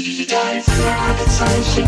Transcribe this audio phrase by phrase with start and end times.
[0.00, 1.86] Drei Fragezeichen.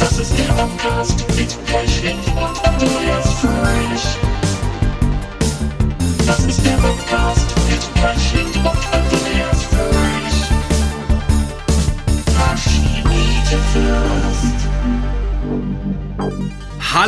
[0.00, 4.02] Das ist der Podcast mit Pechling und Andreas Fröhlich.
[6.26, 7.47] Das ist der Podcast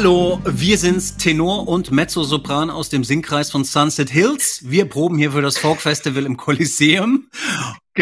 [0.00, 4.62] Hallo, wir sind's, Tenor und Mezzosopran aus dem Singkreis von Sunset Hills.
[4.64, 7.28] Wir proben hier für das Folk Festival im Kolosseum.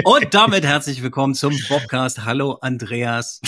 [0.05, 2.25] Und damit herzlich willkommen zum Bobcast.
[2.25, 3.41] Hallo, Andreas.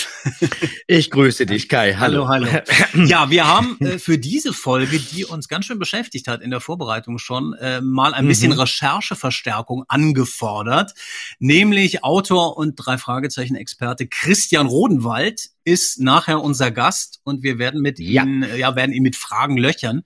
[0.89, 1.95] Ich grüße dich, Kai.
[1.95, 2.27] Hallo.
[2.27, 2.65] Hallo, hallo.
[3.07, 6.59] Ja, wir haben äh, für diese Folge, die uns ganz schön beschäftigt hat in der
[6.61, 8.59] Vorbereitung schon, äh, mal ein bisschen Mhm.
[8.59, 10.95] Rechercheverstärkung angefordert.
[11.39, 17.81] Nämlich Autor und drei Fragezeichen Experte Christian Rodenwald ist nachher unser Gast und wir werden
[17.81, 18.25] mit Ja.
[18.25, 20.03] ihn, äh, ja, werden ihn mit Fragen löchern.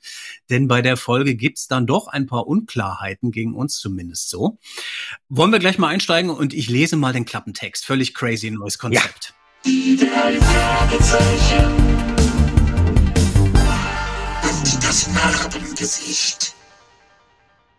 [0.51, 4.59] Denn bei der Folge gibt's dann doch ein paar Unklarheiten, gegen uns zumindest so.
[5.29, 7.84] Wollen wir gleich mal einsteigen und ich lese mal den Klappentext.
[7.87, 9.34] Völlig crazy neues Konzept.
[9.65, 11.95] Die drei Fragezeichen.
[14.43, 16.55] Und das Narbengesicht.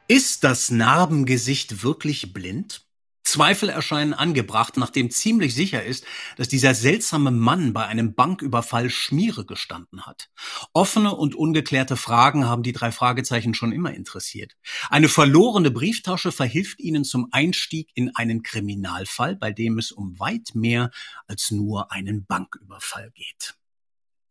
[0.08, 2.85] Ist das Narbengesicht wirklich blind?
[3.26, 6.06] Zweifel erscheinen angebracht, nachdem ziemlich sicher ist,
[6.38, 10.30] dass dieser seltsame Mann bei einem Banküberfall Schmiere gestanden hat.
[10.74, 14.56] Offene und ungeklärte Fragen haben die drei Fragezeichen schon immer interessiert.
[14.90, 20.52] Eine verlorene Brieftasche verhilft ihnen zum Einstieg in einen Kriminalfall, bei dem es um weit
[20.54, 20.92] mehr
[21.28, 23.56] als nur einen Banküberfall geht.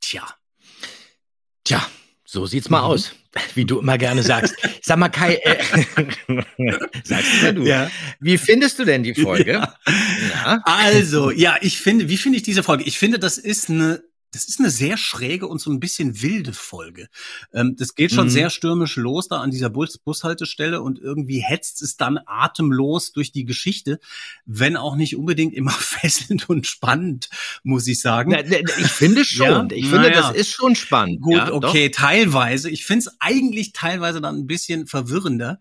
[0.00, 0.26] Tja,
[1.64, 1.80] Tja,
[2.34, 2.84] so sieht's mal Mhm.
[2.86, 3.12] aus,
[3.54, 4.54] wie du immer gerne sagst.
[4.82, 5.56] Sag mal, Kai, äh,
[7.04, 7.62] sagst ja du.
[7.62, 7.88] Ja.
[8.20, 9.52] Wie findest du denn die Folge?
[9.52, 10.60] Ja.
[10.64, 12.82] Also, ja, ich finde, wie finde ich diese Folge?
[12.84, 14.02] Ich finde, das ist eine,
[14.34, 17.08] das ist eine sehr schräge und so ein bisschen wilde Folge.
[17.52, 18.30] Ähm, das geht schon Mhm.
[18.30, 23.32] sehr stürmisch los da an dieser Bus Bushaltestelle und irgendwie hetzt es dann atemlos durch
[23.32, 24.00] die Geschichte,
[24.46, 27.28] wenn auch nicht unbedingt immer fesselnd und spannend,
[27.62, 28.32] muss ich sagen.
[28.32, 29.46] Na, na, Ich finde schon.
[29.46, 29.66] Ja?
[29.76, 30.20] Ich finde, Naja.
[30.32, 31.20] das ist schon spannend.
[31.20, 31.62] Gut, ja, doch.
[31.68, 32.70] okay, teilweise.
[32.70, 35.60] Ich finde es eigentlich teilweise dann ein bisschen verwirrender.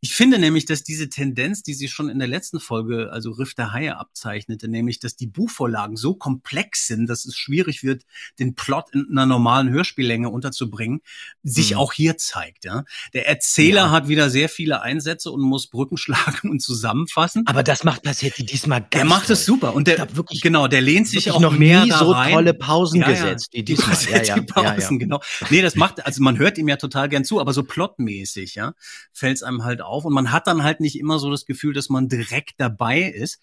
[0.00, 3.54] Ich finde nämlich, dass diese Tendenz, die sie schon in der letzten Folge, also Riff
[3.54, 8.04] der Haie abzeichnete, nämlich, dass die Buchvorlagen so komplex sind, dass es schwierig wird,
[8.38, 11.00] den Plot in einer normalen Hörspiellänge unterzubringen,
[11.42, 11.76] sich Mhm.
[11.78, 12.64] auch hier zeigt.
[12.64, 12.84] Ja?
[13.14, 13.90] Der Erzähler Ja.
[13.90, 15.96] hat wieder sehr viele Einsätze und muss Brücken
[16.42, 17.44] schlagen und zusammenfassen.
[17.46, 20.80] Aber das macht Passetti diesmal ganz Der macht es super und der wirklich- genau, der
[20.80, 22.32] lehnt sich auch noch mehr nie da so rein.
[22.32, 23.96] tolle Pausen Ja, gesetzt Die, diesmal.
[24.36, 25.20] Die Pausen, genau.
[25.50, 28.74] Nee, das macht, also man hört ihm ja total gern zu, aber so plotmäßig, ja,
[29.12, 30.04] fällt es einem halt auf.
[30.04, 33.38] Und man hat dann halt nicht immer so das Gefühl, dass man direkt dabei ist.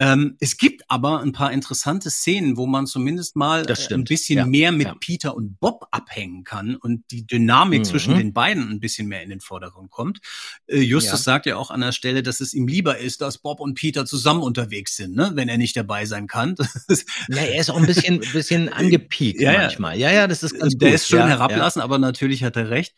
[0.00, 4.04] Ähm, es gibt aber ein paar interessante Szenen, wo man zumindest mal Das äh, ein
[4.04, 4.94] bisschen ja, mehr mit ja.
[5.00, 7.84] Peter und Bob abhängen kann und die Dynamik Mhm.
[7.84, 10.20] zwischen den beiden ein bisschen mehr in den Vordergrund kommt.
[10.68, 11.24] Äh, Justus Ja.
[11.24, 14.06] sagt ja auch an der Stelle, dass es ihm lieber ist, dass Bob und Peter
[14.06, 15.32] zusammen unterwegs sind, ne?
[15.34, 16.54] wenn er nicht dabei sein kann.
[17.28, 19.98] Ja, er ist auch ein bisschen, bisschen angepiekt manchmal.
[19.98, 20.94] Ja, ja, das ist ganz der gut.
[20.94, 22.94] ist schön herablassen, aber natürlich hat er recht.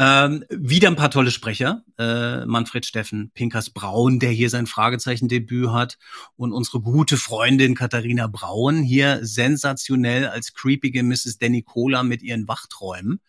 [0.00, 1.82] Ähm, wieder ein paar tolle Sprecher.
[1.98, 5.98] Äh, Manfred Steffen, Pinkers Braun, der hier sein Fragezeichen-Debüt hat.
[6.36, 11.38] Und unsere gute Freundin Katharina Braun, hier sensationell als creepige Mrs.
[11.38, 13.20] Danny Cola mit ihren Wachträumen.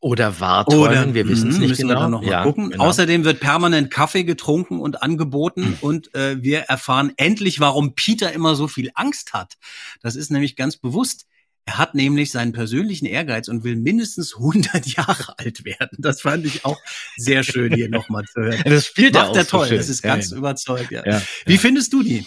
[0.00, 2.00] Oder Warträumen, wir wissen es Mhm, nicht müssen genau.
[2.02, 2.70] wir noch mal ja, gucken.
[2.70, 2.84] genau.
[2.84, 8.54] Außerdem wird permanent Kaffee getrunken und angeboten und äh, wir erfahren endlich, warum Peter immer
[8.54, 9.54] so viel Angst hat.
[10.02, 11.26] Das ist nämlich ganz bewusst.
[11.66, 15.96] Er hat nämlich seinen persönlichen Ehrgeiz und will mindestens 100 Jahre alt werden.
[15.98, 16.78] Das fand ich auch
[17.16, 18.62] sehr schön hier nochmal zu hören.
[18.64, 19.76] das spielt er Macht auch er so toll, schön.
[19.78, 20.36] das ist ganz ja.
[20.36, 20.90] überzeugt.
[20.90, 21.06] Ja.
[21.06, 22.26] Ja, Wie findest du die?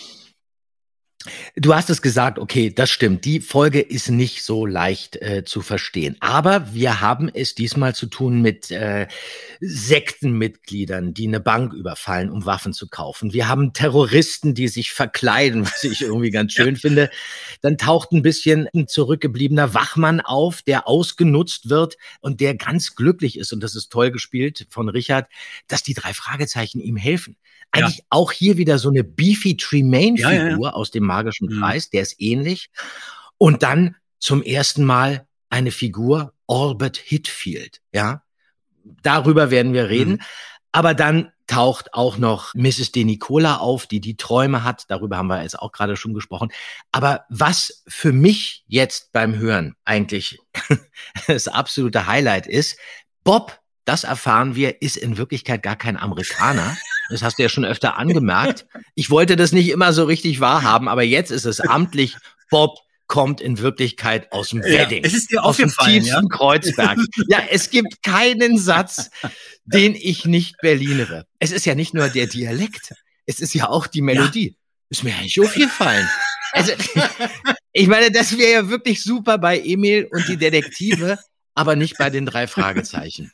[1.55, 3.25] Du hast es gesagt, okay, das stimmt.
[3.25, 6.15] Die Folge ist nicht so leicht äh, zu verstehen.
[6.19, 9.07] Aber wir haben es diesmal zu tun mit äh,
[9.59, 13.33] Sektenmitgliedern, die eine Bank überfallen, um Waffen zu kaufen.
[13.33, 17.09] Wir haben Terroristen, die sich verkleiden, was ich irgendwie ganz schön finde.
[17.61, 23.39] Dann taucht ein bisschen ein zurückgebliebener Wachmann auf, der ausgenutzt wird und der ganz glücklich
[23.39, 23.51] ist.
[23.51, 25.27] Und das ist toll gespielt von Richard,
[25.67, 27.37] dass die drei Fragezeichen ihm helfen.
[27.71, 30.69] Eigentlich auch hier wieder so eine Beefy Tremaine-Figur Ja, ja, ja.
[30.71, 31.59] aus dem magischen Mhm.
[31.59, 32.69] Kreis, der ist ähnlich.
[33.37, 38.23] Und dann zum ersten Mal eine Figur, Albert Hitfield, ja.
[39.03, 40.13] Darüber werden wir reden.
[40.13, 40.21] Mhm.
[40.71, 42.91] Aber dann taucht auch noch Mrs.
[42.91, 44.83] De Nicola auf, die die Träume hat.
[44.89, 46.51] Darüber haben wir jetzt auch gerade schon gesprochen.
[46.91, 50.39] Aber was für mich jetzt beim Hören eigentlich
[51.27, 52.77] das absolute Highlight ist,
[53.23, 56.77] Bob, das erfahren wir, ist in Wirklichkeit gar kein Amerikaner.
[57.09, 58.65] Das hast du ja schon öfter angemerkt.
[58.95, 62.17] Ich wollte das nicht immer so richtig wahrhaben, aber jetzt ist es amtlich
[62.49, 62.77] Bob
[63.07, 65.03] kommt in Wirklichkeit aus dem Ja, Wedding.
[65.03, 66.21] es ist dir aus dem tiefsten ja?
[66.29, 66.99] Kreuzberg.
[67.29, 69.09] ja, es gibt keinen Satz,
[69.65, 71.25] den ich nicht berlinere.
[71.39, 72.93] Es ist ja nicht nur der Dialekt,
[73.25, 74.57] es ist ja auch die Melodie.
[74.89, 76.07] Ist mir eigentlich aufgefallen.
[76.53, 76.71] Also,
[77.73, 81.17] ich meine, das wäre ja wirklich super bei Emil und die Detektive,
[81.55, 83.31] aber nicht bei den drei Fragezeichen.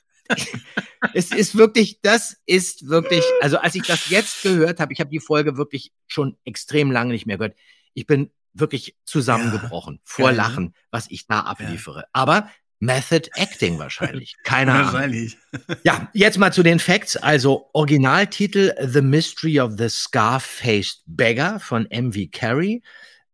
[1.14, 5.10] Es ist wirklich, das ist wirklich, also als ich das jetzt gehört habe, ich habe
[5.10, 7.58] die Folge wirklich schon extrem lange nicht mehr gehört.
[7.94, 10.38] Ich bin wirklich zusammengebrochen vor geil, ne?
[10.38, 12.06] Lachen, was ich da abliefere.
[12.14, 12.50] Aber
[12.84, 14.36] Method Acting wahrscheinlich.
[14.44, 14.94] Keine Ahnung.
[14.94, 15.38] Wahrscheinlich.
[15.84, 17.16] Ja, jetzt mal zu den Facts.
[17.16, 22.30] Also Originaltitel The Mystery of the Scar-Faced Beggar von M.V.
[22.32, 22.82] Carey.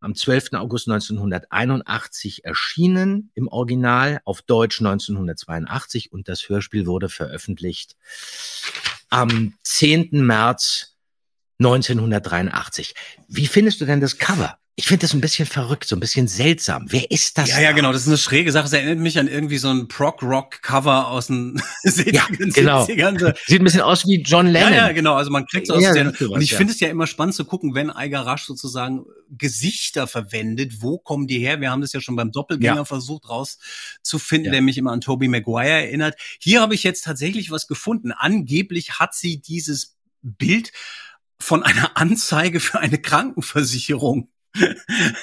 [0.02, 0.54] Am 12.
[0.54, 7.98] August 1981 erschienen im Original, auf Deutsch 1982 und das Hörspiel wurde veröffentlicht
[9.10, 10.10] am 10.
[10.12, 10.96] März
[11.60, 12.94] 1983.
[13.28, 14.59] Wie findest du denn das Cover?
[14.80, 16.86] Ich finde das ein bisschen verrückt, so ein bisschen seltsam.
[16.88, 17.50] Wer ist das?
[17.50, 17.76] Ja, ja, da?
[17.76, 17.92] genau.
[17.92, 18.66] Das ist eine schräge Sache.
[18.66, 22.86] Es erinnert mich an irgendwie so ein Prog-Rock-Cover aus den 60ern, Ja, genau.
[22.86, 23.36] 70ern.
[23.46, 24.74] Sieht ein bisschen aus wie John Ja, Lennon.
[24.74, 25.16] ja, genau.
[25.16, 26.58] Also man kriegt so aus Ja, der, sowas, und ich ja.
[26.58, 30.82] finde es ja immer spannend zu gucken, wenn Eiger Rasch sozusagen Gesichter verwendet.
[30.82, 31.60] Wo kommen die her?
[31.60, 32.86] Wir haben das ja schon beim Doppelgänger Ja.
[32.86, 34.52] versucht rauszufinden, Ja.
[34.54, 36.16] der mich immer an Tobey Maguire erinnert.
[36.40, 38.14] Hier habe ich jetzt tatsächlich was gefunden.
[38.14, 40.72] Angeblich hat sie dieses Bild
[41.38, 44.30] von einer Anzeige für eine Krankenversicherung.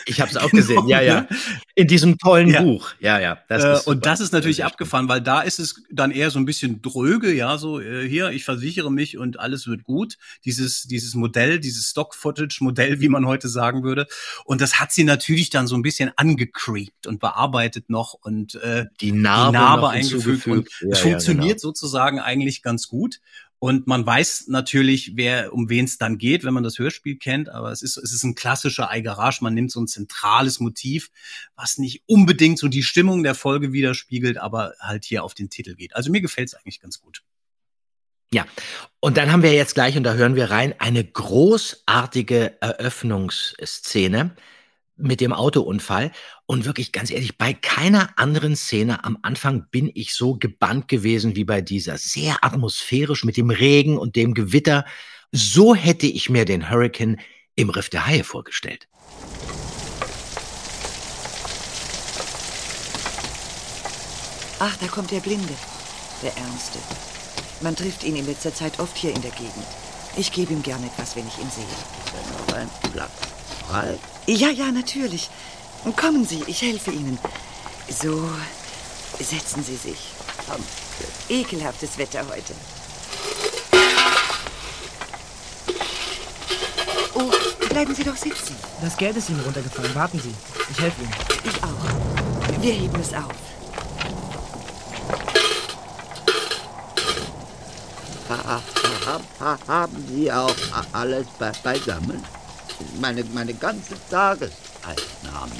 [0.07, 1.21] Ich habe es auch Genau, gesehen, ja, ja.
[1.23, 1.29] ne?
[1.75, 2.63] In diesem tollen Ja.
[2.63, 3.39] Buch, ja, ja.
[3.49, 3.91] Das äh, ist super.
[3.91, 6.81] und das ist natürlich Das abgefahren, weil da ist es dann eher so ein bisschen
[6.81, 10.17] dröge, ja, so äh, hier, ich versichere mich und alles wird gut.
[10.45, 14.07] Dieses dieses Modell, dieses Stock-Footage-Modell, wie man heute sagen würde.
[14.45, 18.87] Und das hat sie natürlich dann so ein bisschen angecreept und bearbeitet noch und äh,
[19.01, 20.47] die Narbe, die Narbe eingefügt.
[20.47, 21.69] Und es Ja, ja, funktioniert genau.
[21.69, 23.21] sozusagen eigentlich ganz gut.
[23.59, 27.49] Und man weiß natürlich, wer, um wen es dann geht, wenn man das Hörspiel kennt.
[27.49, 29.43] Aber es ist, es ist ein klassischer Eigarage.
[29.43, 31.11] Man nimmt so ein zentrales Motiv,
[31.55, 35.75] was nicht unbedingt so die Stimmung der Folge widerspiegelt, aber halt hier auf den Titel
[35.75, 35.97] geht.
[35.97, 37.23] Also mir gefällt es eigentlich ganz gut.
[38.33, 38.45] Ja,
[39.01, 44.37] und dann haben wir jetzt gleich, und da hören wir rein, eine großartige Eröffnungsszene
[44.97, 46.13] mit dem Autounfall.
[46.47, 51.37] Und wirklich, ganz ehrlich, bei keiner anderen Szene am Anfang bin ich so gebannt gewesen
[51.37, 51.99] wie bei dieser.
[51.99, 54.85] Sehr atmosphärisch mit dem Regen und dem Gewitter.
[55.33, 57.19] So hätte ich mir den Hurricane
[57.55, 58.89] im Riff der Haie vorgestellt.
[64.59, 65.55] Ach, da kommt der Blinde.
[66.23, 66.79] Der Ernste.
[67.61, 69.67] Man trifft ihn in letzter Zeit oft hier in der Gegend.
[70.17, 71.65] Ich gebe ihm gern etwas, wenn ich ihn sehe.
[72.39, 73.99] noch ein Platz frei?
[74.27, 75.31] Ja, ja, natürlich.
[75.95, 77.17] Kommen Sie, ich helfe Ihnen.
[77.89, 78.29] So,
[79.21, 79.99] setzen Sie sich.
[81.29, 82.53] Ekelhaftes Wetter heute.
[87.15, 87.31] Oh,
[87.69, 88.57] bleiben Sie doch sitzen.
[88.83, 89.95] Das Geld ist Ihnen runtergefallen.
[89.95, 90.35] Warten Sie.
[90.73, 91.15] Ich helfe Ihnen.
[91.45, 92.61] Ich auch.
[92.63, 93.33] Wir heben es auf.
[98.29, 98.63] Ha, ha,
[99.07, 100.55] ha, ha, haben Sie auch
[100.93, 102.25] alles be beisammen?
[103.01, 105.55] Meine, meine ganze Tageseinnahme.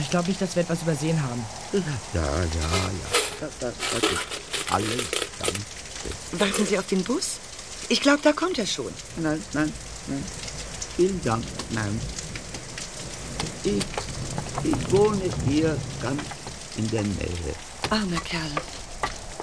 [0.00, 1.44] Ich glaube nicht, dass wir etwas übersehen haben.
[1.72, 1.80] Ja,
[2.20, 2.62] ja, ja.
[3.40, 5.82] Das, das, das ist alles ganz
[6.32, 7.38] Warten Sie auf den Bus?
[7.88, 8.92] Ich glaube, da kommt er schon.
[9.16, 9.72] Nein, nein,
[10.06, 10.24] nein.
[10.96, 12.00] Vielen Dank, nein.
[13.64, 13.82] Ich,
[14.64, 16.22] ich wohne hier ganz
[16.76, 17.54] in der Nähe.
[17.90, 18.50] Armer Kerl.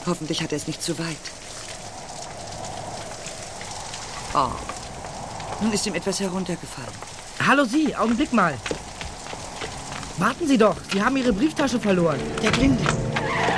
[0.10, 1.26] Hoffentlich hat er es nicht zu weit.
[4.34, 4.50] Oh.
[5.62, 6.90] Nun ist ihm etwas heruntergefallen.
[7.46, 8.56] Hallo Sie, Augenblick mal.
[10.18, 10.78] Warten Sie doch.
[10.92, 12.20] Sie haben Ihre Brieftasche verloren.
[12.42, 12.84] Der Blinde.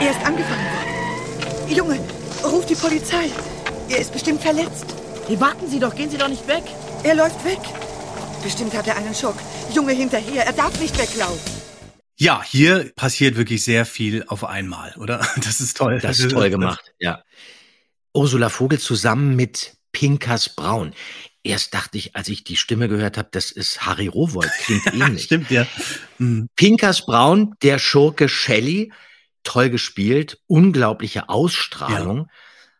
[0.01, 1.73] Er ist angefangen worden.
[1.73, 1.99] Junge,
[2.43, 3.29] ruf die Polizei.
[3.87, 4.87] Er ist bestimmt verletzt.
[5.27, 5.95] Hey, warten Sie doch.
[5.95, 6.63] Gehen Sie doch nicht weg.
[7.03, 7.61] Er läuft weg.
[8.43, 9.35] Bestimmt hat er einen Schock.
[9.73, 10.45] Junge, hinterher.
[10.45, 11.60] Er darf nicht weglaufen.
[12.21, 15.27] Ja, hier passiert wirklich sehr viel auf einmal, oder?
[15.43, 15.97] Das ist toll.
[15.99, 17.23] Das ist toll gemacht, ja.
[18.13, 20.93] Ursula Vogel zusammen mit Pinkas Braun.
[21.41, 25.23] Erst dachte ich, als ich die Stimme gehört habe, das ist Harry Rowold, klingt ähnlich.
[25.23, 25.65] Stimmt, ja.
[26.17, 26.47] Hm.
[26.55, 28.93] Pinkas Braun, der Schurke Shelley,
[29.41, 32.27] toll gespielt, unglaubliche Ausstrahlung.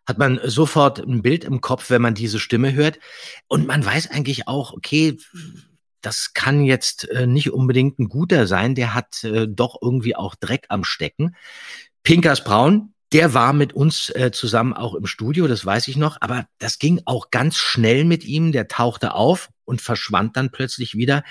[0.05, 2.99] Hat man sofort ein Bild im Kopf, wenn man diese Stimme hört.
[3.47, 5.17] Und man weiß eigentlich auch, okay,
[6.01, 8.75] das kann jetzt äh, nicht unbedingt ein guter sein.
[8.75, 11.35] Der hat äh, doch irgendwie auch Dreck am Stecken.
[12.03, 16.17] Pinkas Braun, der war mit uns äh, zusammen auch im Studio, das weiß ich noch.
[16.21, 18.51] Aber das ging auch ganz schnell mit ihm.
[18.51, 21.23] Der tauchte auf und verschwand dann plötzlich wieder.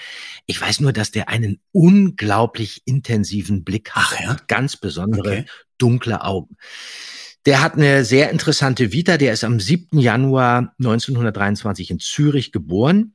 [0.47, 4.05] Ich weiß nur, dass der einen unglaublich intensiven Blick hat.
[4.07, 4.37] Ach ja?
[4.47, 5.45] Ganz besondere Okay.
[5.79, 6.57] dunkle Augen.
[7.47, 9.17] Der hat eine sehr interessante Vita.
[9.17, 9.99] Der ist am 7.
[9.99, 13.15] Januar 1923 in Zürich geboren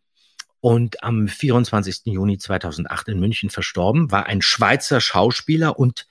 [0.66, 2.06] und am 24.
[2.06, 6.08] Juni 2008 in München verstorben, war ein Schweizer Schauspieler und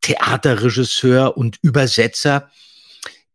[0.00, 2.50] Theaterregisseur und Übersetzer.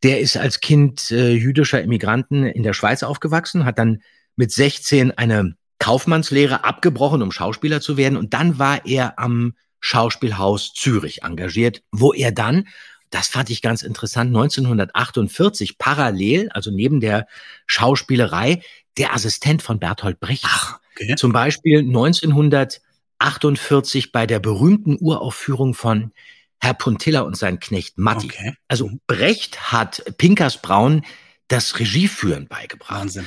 [0.03, 4.01] Der ist als Kind äh, jüdischer Immigranten in der Schweiz aufgewachsen, hat dann
[4.36, 8.17] mit 16 eine Kaufmannslehre abgebrochen, um Schauspieler zu werden.
[8.17, 12.67] Und dann war er am Schauspielhaus Zürich engagiert, wo er dann,
[13.12, 17.27] das fand ich ganz interessant, 1948 parallel, also neben der
[17.68, 18.63] Schauspielerei,
[18.98, 20.46] der Assistent von Bertolt Brecht.
[20.48, 21.15] Ach, okay.
[21.15, 26.12] Zum Beispiel 1948 bei der berühmten Uraufführung von
[26.60, 28.27] Herr Puntilla und sein Knecht Matti.
[28.27, 28.53] Okay.
[28.68, 31.06] Also Brecht hat Pinkas Braun
[31.48, 33.01] das Regieführen beigebracht.
[33.01, 33.25] Wahnsinn.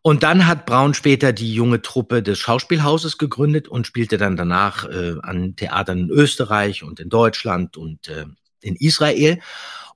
[0.00, 4.88] Und dann hat Braun später die junge Truppe des Schauspielhauses gegründet und spielte dann danach
[4.88, 8.26] äh, an Theatern in Österreich und in Deutschland und äh,
[8.66, 9.38] in Israel.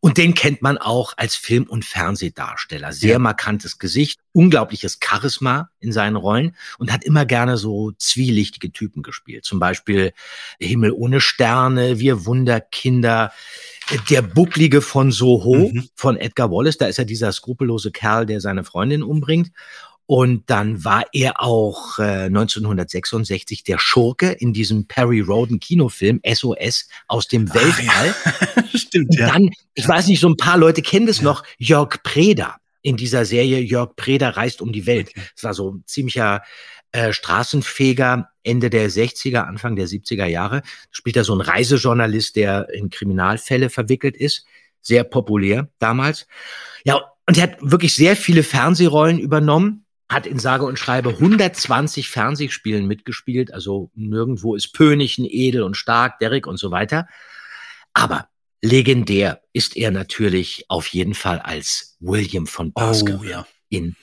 [0.02, 2.90] Und den kennt man auch als Film- und Fernsehdarsteller.
[2.94, 3.18] Sehr Ja.
[3.18, 9.44] markantes Gesicht, unglaubliches Charisma in seinen Rollen und hat immer gerne so zwielichtige Typen gespielt.
[9.44, 10.14] Zum Beispiel
[10.58, 13.30] Himmel ohne Sterne, Wir Wunderkinder,
[14.08, 15.88] der Bucklige von Soho Mhm.
[15.94, 16.78] von Edgar Wallace.
[16.78, 19.50] Da ist er dieser skrupellose Kerl, der seine Freundin umbringt.
[20.10, 26.88] Und dann war er auch äh, 1966 der Schurke in diesem Perry Roden Kinofilm SOS
[27.06, 28.12] aus dem Weltall.
[28.74, 29.28] Stimmt, Und ja.
[29.28, 33.24] dann, ich weiß nicht, so ein paar Leute kennen das noch, Jörg Preda in dieser
[33.24, 35.12] Serie Jörg Preda reist um die Welt.
[35.36, 36.42] Das war so ein ziemlicher
[36.90, 40.62] äh, Straßenfeger Ende der 60er, Anfang der 70er Jahre.
[40.90, 44.44] Spielt er so ein Reisejournalist, der in Kriminalfälle verwickelt ist.
[44.80, 46.26] Sehr populär damals.
[46.82, 49.86] Ja, und er hat wirklich sehr viele Fernsehrollen übernommen.
[50.10, 53.54] Hat in sage und schreibe 120 Fernsehspielen mitgespielt.
[53.54, 57.06] Also nirgendwo ist Pönichen, Edel und Stark, Derrick und so weiter.
[57.94, 58.28] Aber
[58.60, 63.46] legendär ist er natürlich auf jeden Fall als William von Baskerville Oh, ja.
[63.68, 63.94] in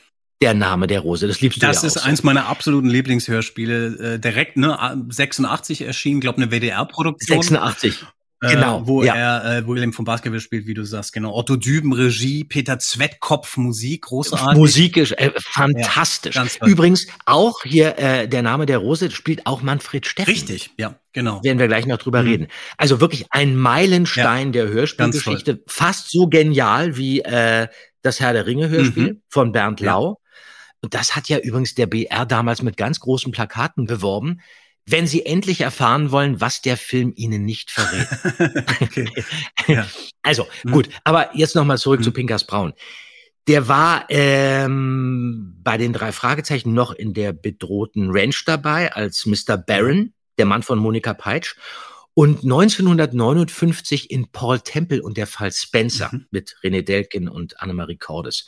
[0.41, 1.27] Der Name der Rose.
[1.27, 2.07] Das liebst du Das ja ist auch so.
[2.09, 4.13] eins meiner absoluten Lieblingshörspiele.
[4.15, 4.77] Äh, direkt, ne,
[5.09, 7.41] 86 erschienen, glaube eine WDR-Produktion.
[7.41, 8.05] 86.
[8.41, 9.15] Äh, Genau, wo ja.
[9.15, 11.33] er äh, William von Baskerville spielt, wie du sagst, genau.
[11.35, 14.55] Otto Düben Regie, Peter Zwettkopf Musik, großartig.
[14.57, 16.35] Musik ist äh, fantastisch.
[16.35, 16.45] Ja.
[16.67, 20.29] Übrigens auch hier äh, der Name der Rose spielt auch Manfred Steffen.
[20.31, 21.43] Richtig, ja, genau.
[21.43, 22.27] Werden wir gleich noch drüber Mhm.
[22.29, 22.47] reden.
[22.77, 25.63] Also wirklich ein Meilenstein der Hörspielgeschichte.
[25.67, 27.67] Fast so genial wie äh,
[28.03, 29.21] das Herr der Ringe Hörspiel Mhm.
[29.29, 29.93] von Bernd Ja.
[29.93, 30.19] Lau.
[30.81, 34.41] Und das hat ja übrigens der BR damals mit ganz großen Plakaten beworben.
[34.89, 38.07] Wenn Sie endlich erfahren wollen, was der Film Ihnen nicht verrät.
[39.67, 39.85] Ja.
[40.23, 40.71] Also, Mhm.
[40.71, 42.03] gut, aber jetzt nochmal zurück Mhm.
[42.05, 42.73] zu Pinkas Braun.
[43.47, 49.57] Der war ähm, bei den drei Fragezeichen noch in der bedrohten Ranch dabei als Mr.
[49.57, 51.55] Barron, der Mann von Monika Peitsch.
[52.13, 56.25] Und 1959 in Paul Temple und der Fall Spencer Mhm.
[56.31, 58.45] mit René Delkin und Annemarie Cordes.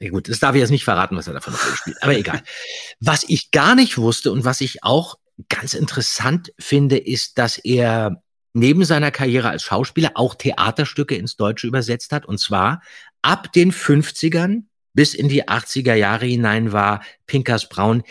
[0.00, 2.42] Ja, gut, das darf ich jetzt nicht verraten, was er davon noch spielt, aber egal.
[3.00, 5.16] Was ich gar nicht wusste und was ich auch
[5.48, 8.22] ganz interessant finde, ist, dass er
[8.54, 12.26] neben seiner Karriere als Schauspieler auch Theaterstücke ins Deutsche übersetzt hat.
[12.26, 12.82] Und zwar
[13.22, 18.02] ab den 50ern bis in die 80er Jahre hinein war Pinkas Braun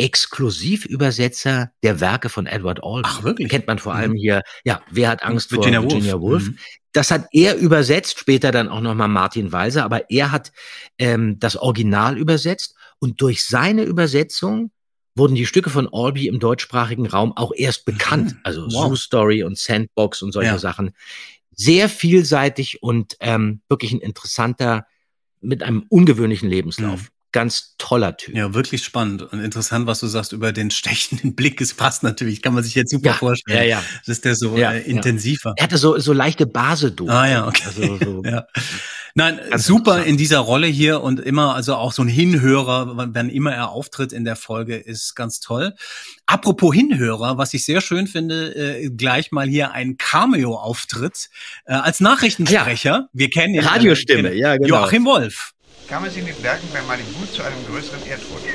[0.00, 3.02] Exklusivübersetzer der Werke von Edward Albee.
[3.10, 3.48] Ach, wirklich?
[3.48, 3.98] Kennt man vor Mhm.
[4.00, 5.90] allem hier, ja, wer hat Angst Virginia vor.
[5.90, 6.44] Virginia Woolf?
[6.44, 6.58] Mhm.
[6.92, 10.52] Das hat er übersetzt, später dann auch nochmal Martin Walser, aber er hat
[10.98, 14.70] ähm, das Original übersetzt und durch seine Übersetzung
[15.18, 18.32] wurden die Stücke von Albee im deutschsprachigen Raum auch erst bekannt.
[18.34, 18.40] Mhm.
[18.44, 18.88] Also Wow.
[18.88, 20.58] Zoo Story und Sandbox und solche Ja.
[20.58, 20.92] Sachen.
[21.54, 24.86] Sehr vielseitig und ähm, wirklich ein interessanter,
[25.40, 27.00] mit einem ungewöhnlichen Lebenslauf.
[27.02, 27.06] Mhm.
[27.30, 28.34] Ganz toller Typ.
[28.34, 31.60] Ja, wirklich spannend und interessant, was du sagst über den stechenden Blick.
[31.60, 33.58] Es passt natürlich, kann man sich jetzt super Ja, vorstellen.
[33.58, 33.84] ja, ja.
[34.06, 34.84] Das ist der so Ja, äh, ja.
[34.86, 35.52] intensiver.
[35.56, 37.10] Er hatte so, so leichte Basedosen.
[37.14, 37.62] Ah ja, okay.
[37.66, 38.46] Also, so, Ja.
[39.18, 43.16] Nein, Ganz super in dieser Rolle hier und immer, also auch so ein Hinhörer, wann
[43.16, 45.74] wann immer er auftritt in der Folge, ist ganz toll.
[46.26, 51.30] Apropos Hinhörer, was ich sehr schön finde, äh, gleich mal hier ein Cameo-Auftritt
[51.66, 53.08] äh, als Nachrichtensprecher.
[53.12, 53.64] Wir kennen ihn.
[53.64, 54.82] Radiostimme, ja, genau.
[54.82, 55.52] Joachim Wolf.
[55.88, 58.54] kam es in den Bergen bei Malibu zu einem größeren Erdrutsch.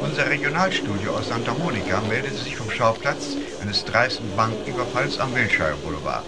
[0.00, 6.24] Unser Regionalstudio aus Santa Monica meldete sich vom Schauplatz eines dreisten Banküberfalls am Wilshire Boulevard.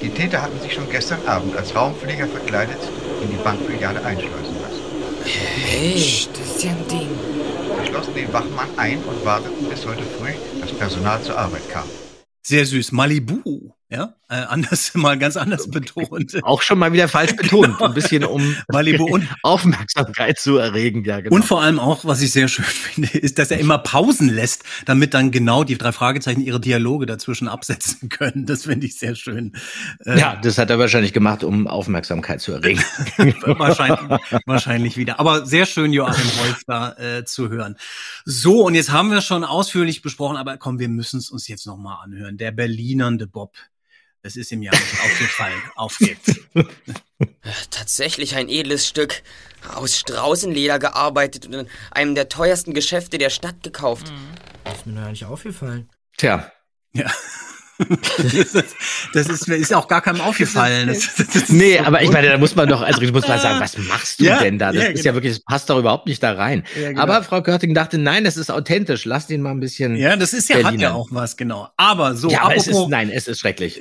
[0.00, 2.78] Die Täter hatten sich schon gestern Abend als Raumflieger verkleidet
[3.22, 4.82] in die Bankfiliale einschleusen lassen.
[5.24, 7.08] Hey, das ist ja ein Ding.
[7.80, 11.84] Sie schlossen den Wachmann ein und warteten bis heute früh, dass Personal zur Arbeit kam.
[12.42, 12.92] Sehr süß.
[12.92, 13.72] Malibu.
[13.90, 16.42] Ja, äh, anders mal ganz anders betont.
[16.42, 21.34] Auch schon mal wieder falsch betont, ein bisschen um Malibu Aufmerksamkeit zu erregen, ja genau.
[21.34, 24.64] Und vor allem auch, was ich sehr schön finde, ist, dass er immer Pausen lässt,
[24.84, 28.46] damit dann genau die drei Fragezeichen ihre Dialoge dazwischen absetzen können.
[28.46, 29.52] Das finde ich sehr schön.
[30.04, 32.82] Äh, ja, das hat er wahrscheinlich gemacht, um Aufmerksamkeit zu erregen.
[33.16, 35.20] wahrscheinlich, wahrscheinlich wieder.
[35.20, 37.76] Aber sehr schön, Joachim Wolf da äh, zu hören.
[38.24, 41.66] So, und jetzt haben wir schon ausführlich besprochen, aber komm, wir müssen es uns jetzt
[41.66, 42.36] nochmal anhören.
[42.36, 43.56] Der Berlinernde Bob.
[44.28, 45.62] Es ist ihm ja nicht aufgefallen.
[45.74, 46.36] Auf geht's.
[47.70, 49.22] Tatsächlich ein edles Stück.
[49.74, 54.12] Aus Straußenleder gearbeitet und in einem der teuersten Geschäfte der Stadt gekauft.
[54.70, 55.88] Ist mir noch nicht aufgefallen.
[56.18, 56.52] Tja,
[56.92, 57.10] Ja.
[59.12, 60.88] Das ist, das ist, auch gar keinem aufgefallen.
[60.88, 63.26] Das, das ist nee, so aber ich meine, da muss man doch, also ich muss
[63.26, 64.72] mal sagen, was machst du Ja, denn da?
[64.72, 65.14] Das ja, ist ja genau.
[65.14, 66.64] wirklich, das passt doch überhaupt nicht da rein.
[66.80, 67.02] Ja, genau.
[67.02, 69.96] Aber Frau Körting dachte, nein, das ist authentisch, lass den mal ein bisschen.
[69.96, 70.82] Ja, das ist ja, hat Berliner.
[70.82, 71.68] ja auch was, genau.
[71.76, 73.80] Aber so, ja aber es ist, nein, es ist schrecklich.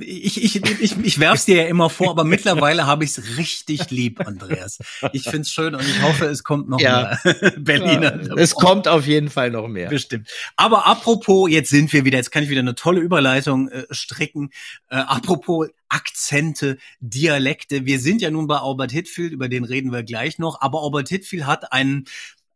[0.00, 4.26] ich, ich, ich, ich werf's dir ja immer vor, aber mittlerweile habe ich's richtig lieb,
[4.26, 4.78] Andreas.
[5.12, 7.18] Ich find's schön und ich hoffe, es kommt noch Ja.
[7.24, 8.18] mehr Berliner.
[8.36, 9.88] Es kommt auf jeden Fall noch mehr.
[9.90, 10.28] Bestimmt.
[10.56, 14.50] Aber apropos, jetzt sind wir wieder, jetzt kann ich wieder eine tolle Überleitung äh, stricken.
[14.88, 17.84] Äh, apropos Akzente, Dialekte.
[17.84, 20.60] Wir sind ja nun bei Albert Hitfield, über den reden wir gleich noch.
[20.60, 22.04] Aber Albert Hitfield hat einen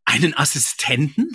[0.07, 1.31] einen Assistenten.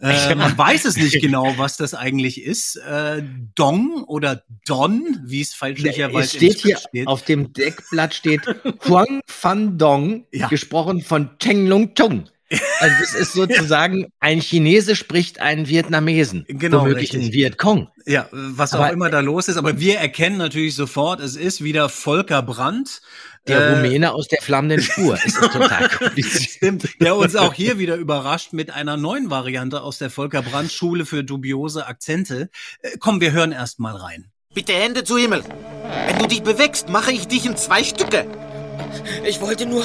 [0.00, 2.76] Äh, man weiß es nicht genau, was das eigentlich ist.
[2.76, 3.22] Äh,
[3.56, 7.08] Dong oder Don, wie es fälschlicherweise Es steht hier, steht.
[7.08, 8.42] auf dem Deckblatt steht
[8.88, 10.46] Huang Fan Dong, Ja.
[10.46, 12.28] gesprochen von Cheng Lung Chung.
[12.80, 16.44] Also das ist sozusagen, ein Chinese spricht einen Vietnamesen.
[16.48, 17.22] Genau, Womöglich richtig.
[17.22, 17.88] einen Vietcong.
[18.06, 19.56] Ja, was auch Aber- immer da los ist.
[19.56, 23.00] Aber wir erkennen natürlich sofort, es ist wieder Volker Brandt.
[23.46, 25.16] Der Äh, Rumäne aus der flammenden Spur.
[25.16, 26.50] Es ist total kompliziert.
[26.50, 30.72] Stimmt, der uns auch hier wieder überrascht mit einer neuen Variante aus der Volker Brandt
[30.72, 32.48] Schule für dubiose Akzente.
[32.80, 34.30] Äh, komm, wir hören erst mal rein.
[34.54, 35.42] Bitte Hände zu Himmel.
[36.06, 38.26] Wenn du dich bewegst, mache ich dich in zwei Stücke.
[39.26, 39.84] Ich wollte nur.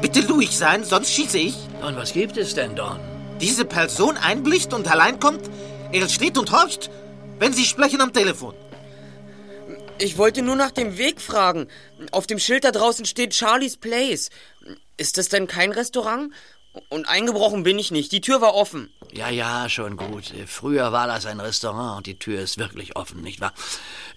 [0.00, 1.54] Bitte ruhig sein, sonst schieße ich.
[1.82, 2.98] Und was gibt es denn, Don?
[3.40, 5.50] Diese Person einblicht und allein kommt,
[5.92, 6.90] er steht und horcht,
[7.38, 8.54] wenn Sie sprechen am Telefon.
[9.98, 11.68] Ich wollte nur nach dem Weg fragen.
[12.12, 14.30] Auf dem Schild da draußen steht Charlie's Place.
[14.96, 16.32] Ist das denn kein Restaurant?
[16.88, 18.10] Und eingebrochen bin ich nicht.
[18.12, 18.90] Die Tür war offen.
[19.12, 20.32] Ja, ja, schon gut.
[20.32, 23.52] Äh, Früher war das ein Restaurant und die Tür ist wirklich offen, nicht wahr?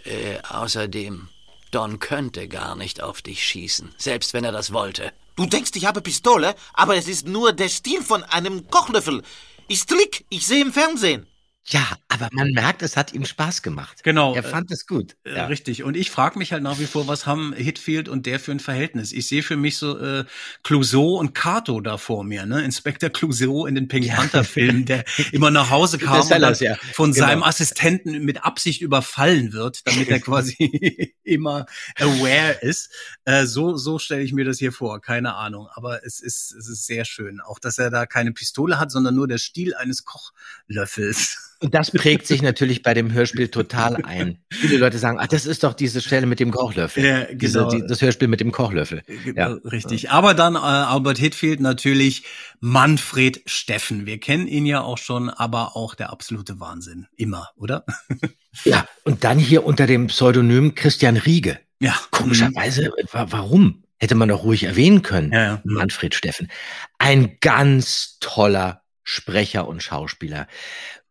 [0.05, 1.29] Äh, außerdem,
[1.71, 5.11] Don könnte gar nicht auf dich schießen, selbst wenn er das wollte.
[5.35, 9.23] Du denkst, ich habe Pistole, aber es ist nur der Stiel von einem Kochlöffel.
[9.67, 11.25] Ist Trick, ich sehe im Fernsehen.
[11.65, 14.03] Ja, aber man merkt, es hat ihm Spaß gemacht.
[14.03, 15.15] Genau, Er äh, fand es gut.
[15.23, 15.45] Äh, Ja.
[15.47, 15.83] Richtig.
[15.83, 18.59] Und ich frage mich halt nach wie vor, was haben Hitfield und der für ein
[18.59, 19.13] Verhältnis?
[19.13, 20.25] Ich sehe für mich so äh,
[20.63, 22.63] Clouseau und Cato da vor mir, ne?
[22.63, 24.15] Inspektor Clouseau in den Pink Ja.
[24.15, 26.75] Panther Filmen, der immer nach Hause kam Das und Sellers, ja.
[26.93, 27.27] von Genau.
[27.27, 31.65] seinem Assistenten mit Absicht überfallen wird, damit er quasi immer
[31.97, 32.89] aware ist.
[33.23, 34.99] Äh, so so stelle ich mir das hier vor.
[34.99, 35.69] Keine Ahnung.
[35.73, 39.15] Aber es ist es ist sehr schön, auch dass er da keine Pistole hat, sondern
[39.15, 41.51] nur der Stiel eines Kochlöffels.
[41.63, 44.39] Und das prägt sich natürlich bei dem Hörspiel total ein.
[44.51, 47.05] Viele Leute sagen, ach, das ist doch diese Stelle mit dem Kochlöffel.
[47.05, 47.71] Ja, Diese, genau.
[47.71, 49.01] die, das Hörspiel mit dem Kochlöffel.
[49.33, 49.53] Ja.
[49.53, 50.11] Äh, Richtig.
[50.11, 52.25] Aber dann äh, Albert Hitfield natürlich
[52.59, 54.05] Manfred Steffen.
[54.05, 57.07] Wir kennen ihn ja auch schon, aber auch der absolute Wahnsinn.
[57.15, 57.85] Immer, oder?
[58.65, 61.57] Ja, und dann hier unter dem Pseudonym Christian Riege.
[61.79, 61.95] Ja.
[62.11, 63.83] Komischerweise, wa warum?
[63.97, 65.31] Hätte man doch ruhig erwähnen können.
[65.31, 65.61] Ja, ja.
[65.63, 66.51] Manfred Steffen.
[66.99, 70.47] Ein ganz toller Sprecher und Schauspieler.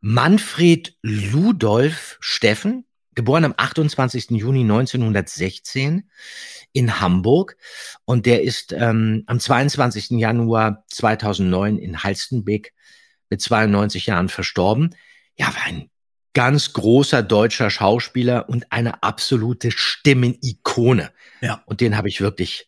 [0.02, 2.84] Manfred Ludolf Steffen,
[3.14, 4.30] geboren am 28.
[4.30, 6.10] Juni 1916
[6.72, 7.56] in Hamburg.
[8.04, 10.10] Und der ist ähm, am 22.
[10.18, 12.74] Januar 2009 in Halstenbeck
[13.30, 14.94] mit 92 Jahren verstorben.
[15.38, 15.88] Ja, war ein
[16.34, 21.12] ganz großer deutscher Schauspieler und eine absolute Stimmenikone.
[21.40, 21.62] Ja.
[21.66, 22.66] Und den habe ich wirklich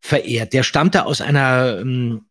[0.00, 0.52] verehrt.
[0.52, 2.26] Der stammte aus einer ähm,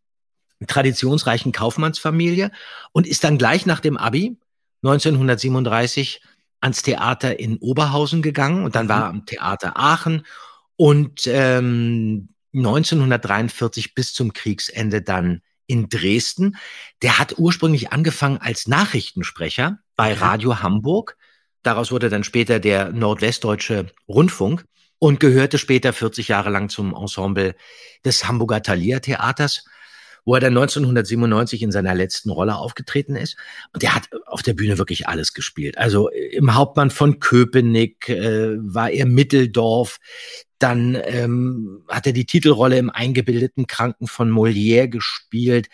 [0.68, 2.52] traditionsreichen Kaufmannsfamilie
[2.92, 4.38] und ist dann gleich nach dem Abi
[4.84, 6.22] 1937
[6.60, 10.26] ans Theater in Oberhausen gegangen und dann war er am Theater Aachen
[10.76, 16.58] und ähm, 1943 bis zum Kriegsende dann in Dresden.
[17.02, 21.18] Der hat ursprünglich angefangen als Nachrichtensprecher bei Radio Hamburg.
[21.64, 24.66] Daraus wurde dann später der Nordwestdeutsche Rundfunk
[25.00, 27.56] und gehörte später 40 Jahre lang zum Ensemble
[28.04, 29.66] des Hamburger Thalia Theaters,
[30.26, 33.38] wo er dann 1997 in seiner letzten Rolle aufgetreten ist.
[33.74, 35.78] Und er hat auf der Bühne wirklich alles gespielt.
[35.78, 40.00] Also im Hauptmann von Köpenick äh, war er Mitteldorf.
[40.60, 45.70] Dann ähm, hat er die Titelrolle im eingebildeten Kranken von Molière gespielt.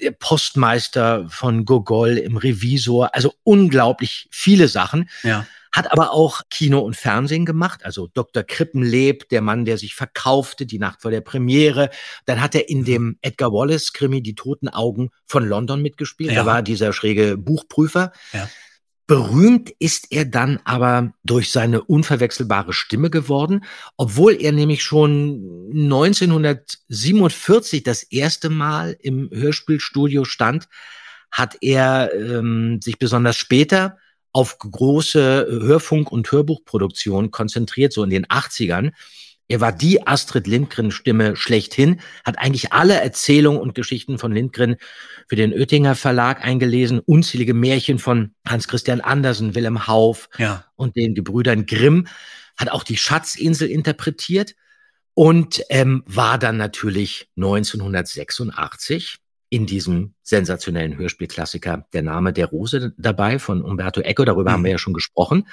[0.00, 3.14] Der Postmeister von Gogol im Revisor.
[3.14, 5.10] Also unglaublich viele Sachen.
[5.22, 5.46] Ja.
[5.72, 8.42] Hat aber auch Kino und Fernsehen gemacht, also Dr.
[8.42, 11.90] Krippenleb, der Mann, der sich verkaufte, die Nacht vor der Premiere.
[12.26, 16.32] Dann hat er in dem Edgar Wallace-Krimi Die Toten Augen von London mitgespielt.
[16.32, 16.42] Ja.
[16.42, 18.12] Da war dieser schräge Buchprüfer.
[18.32, 18.48] Ja.
[19.06, 23.64] Berühmt ist er dann aber durch seine unverwechselbare Stimme geworden,
[23.96, 30.68] obwohl er nämlich schon 1947 das erste Mal im Hörspielstudio stand,
[31.32, 33.98] hat er ähm, sich besonders später
[34.32, 38.92] auf große Hörfunk- und Hörbuchproduktionen konzentriert, so in den 80ern.
[39.48, 44.76] Er war die Astrid Lindgren-Stimme schlechthin, hat eigentlich alle Erzählungen und Geschichten von Lindgren
[45.28, 50.64] für den Oettinger Verlag eingelesen, unzählige Märchen von Hans Christian Andersen, Wilhelm Hauff Ja.
[50.76, 52.06] und den Gebrüdern Grimm,
[52.56, 54.54] hat auch die Schatzinsel interpretiert
[55.14, 59.18] und ähm, war dann natürlich 1986
[59.50, 64.70] in diesem sensationellen Hörspielklassiker Der Name der Rose dabei von Umberto Eco, darüber haben wir
[64.70, 65.46] ja schon gesprochen.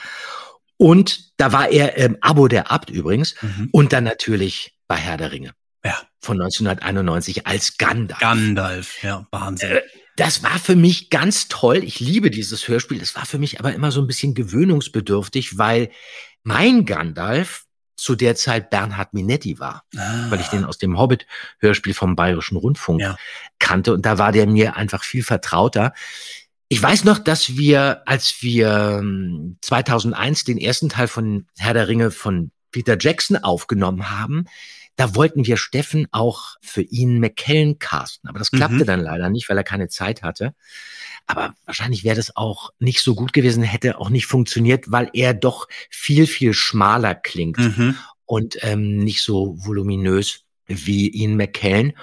[0.78, 3.70] Und da war er ähm, Abo der Abt übrigens Mhm.
[3.72, 5.52] und dann natürlich bei Herr der Ringe
[5.84, 5.98] Ja.
[6.22, 8.20] von 1991 als Gandalf.
[8.22, 9.72] Gandalf, ja, Wahnsinn.
[9.72, 9.82] Äh,
[10.16, 11.84] Das war für mich ganz toll.
[11.84, 13.00] Ich liebe dieses Hörspiel.
[13.02, 15.90] Es war für mich aber immer so ein bisschen gewöhnungsbedürftig, weil
[16.44, 17.66] mein Gandalf
[17.98, 20.28] zu der Zeit Bernhard Minetti war, Ah.
[20.30, 23.18] weil ich den aus dem Hobbit-Hörspiel vom Bayerischen Rundfunk Ja.
[23.60, 25.94] kannte und da war der mir einfach viel vertrauter.
[26.70, 31.88] Ich weiß noch, dass wir, als wir ähm, 2001 den ersten Teil von Herr der
[31.88, 34.46] Ringe von Peter Jackson aufgenommen haben,
[34.98, 38.30] da wollten wir Steffen auch für ihn McKellen casten.
[38.30, 38.86] Aber das klappte Mhm.
[38.86, 40.54] dann leider nicht, weil er keine Zeit hatte.
[41.28, 45.34] Aber wahrscheinlich wäre das auch nicht so gut gewesen, hätte auch nicht funktioniert, weil er
[45.34, 47.96] doch viel, viel schmaler klingt Mhm.
[48.26, 51.94] und ähm, nicht so voluminös wie Ian McKellen.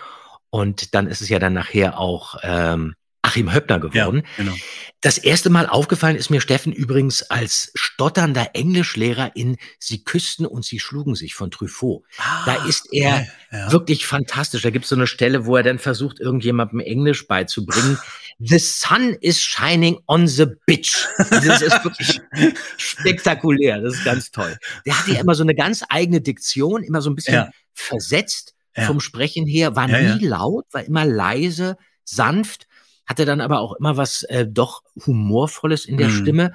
[0.51, 4.23] Und dann ist es ja dann nachher auch ähm, Achim Höppner Ja, geworden.
[4.37, 4.53] genau.
[5.01, 10.65] Das erste Mal aufgefallen ist mir Steffen übrigens als stotternder Englischlehrer in Sie küssten und
[10.65, 12.05] sie schlugen sich von Truffaut.
[12.47, 13.73] da ist er okay, ja.
[13.73, 14.63] wirklich fantastisch.
[14.63, 17.99] Da gibt es so eine Stelle, wo er dann versucht, irgendjemandem Englisch beizubringen.
[18.41, 21.07] The sun is shining on the bitch.
[21.31, 22.21] Das ist wirklich
[22.77, 23.81] spektakulär.
[23.81, 24.57] Das ist ganz toll.
[24.87, 27.51] Der hatte ja immer so eine ganz eigene Diktion, immer so ein bisschen Ja.
[27.73, 28.87] versetzt Ja.
[28.87, 30.17] vom Sprechen her, war Ja, ja.
[30.17, 32.67] nie laut, war immer leise, sanft,
[33.07, 36.13] hatte dann aber auch immer was äh, doch humorvolles in der Mhm.
[36.23, 36.55] Stimme.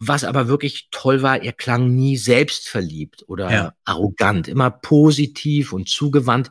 [0.00, 3.74] Was aber wirklich toll war, er klang nie selbstverliebt oder Ja.
[3.84, 6.50] arrogant, immer positiv und zugewandt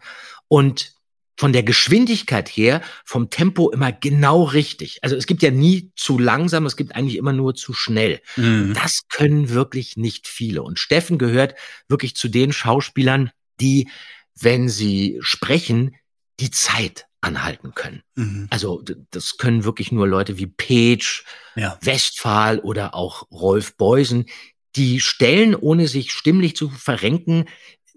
[0.50, 0.94] und
[1.40, 4.98] von der Geschwindigkeit her, vom Tempo immer genau richtig.
[5.04, 8.22] Also es gibt ja nie zu langsam, es gibt eigentlich immer nur zu schnell.
[8.38, 8.74] Mhm.
[8.74, 10.64] Das können wirklich nicht viele.
[10.64, 11.54] Und Steffen gehört
[11.88, 13.30] wirklich zu den Schauspielern,
[13.62, 13.88] die,
[14.40, 15.96] wenn sie sprechen,
[16.40, 18.02] die Zeit anhalten können.
[18.16, 18.48] Mhm.
[18.50, 21.78] Also das können wirklich nur Leute wie Page, Ja.
[21.82, 24.26] Westphal oder auch Rolf Beusen,
[24.76, 27.46] die stellen, ohne sich stimmlich zu verrenken,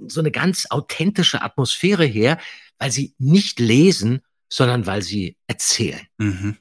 [0.06, 2.38] so eine ganz authentische Atmosphäre her,
[2.78, 6.00] weil sie nicht lesen, sondern weil sie erzählen.
[6.18, 6.56] Mhm.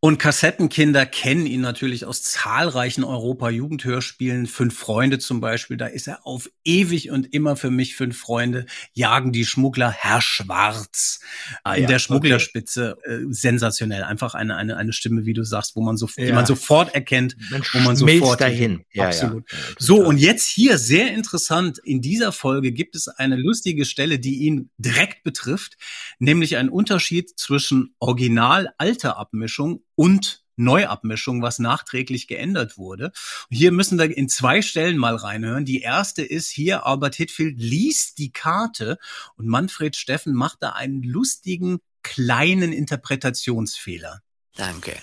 [0.00, 4.46] Und Kassettenkinder kennen ihn natürlich aus zahlreichen Europa-Jugendhörspielen.
[4.46, 8.66] Fünf Freunde zum Beispiel, da ist er auf ewig und immer für mich fünf Freunde.
[8.92, 11.20] Jagen die Schmuggler, Herr Schwarz.
[11.64, 14.04] Ah in ja, der Schmugglerspitze, äh, sensationell.
[14.04, 16.34] Einfach eine, eine, eine Stimme, wie du sagst, wo man so, die Ja.
[16.34, 18.84] man sofort erkennt, Man wo man sofort dahin.
[18.92, 19.06] Ja.
[19.06, 19.44] Absolut.
[19.78, 21.78] So, und jetzt hier sehr interessant.
[21.82, 25.76] In dieser Folge gibt es eine lustige Stelle, die ihn direkt betrifft,
[26.18, 29.49] nämlich ein Unterschied zwischen original alter Abmischung
[29.94, 33.12] und Neuabmischung, was nachträglich geändert wurde.
[33.50, 35.64] Hier müssen wir in zwei Stellen mal reinhören.
[35.64, 38.98] Die erste ist hier, Albert Hitfield liest die Karte
[39.36, 44.20] und Manfred Steffen macht da einen lustigen kleinen Interpretationsfehler.
[44.56, 44.96] Danke.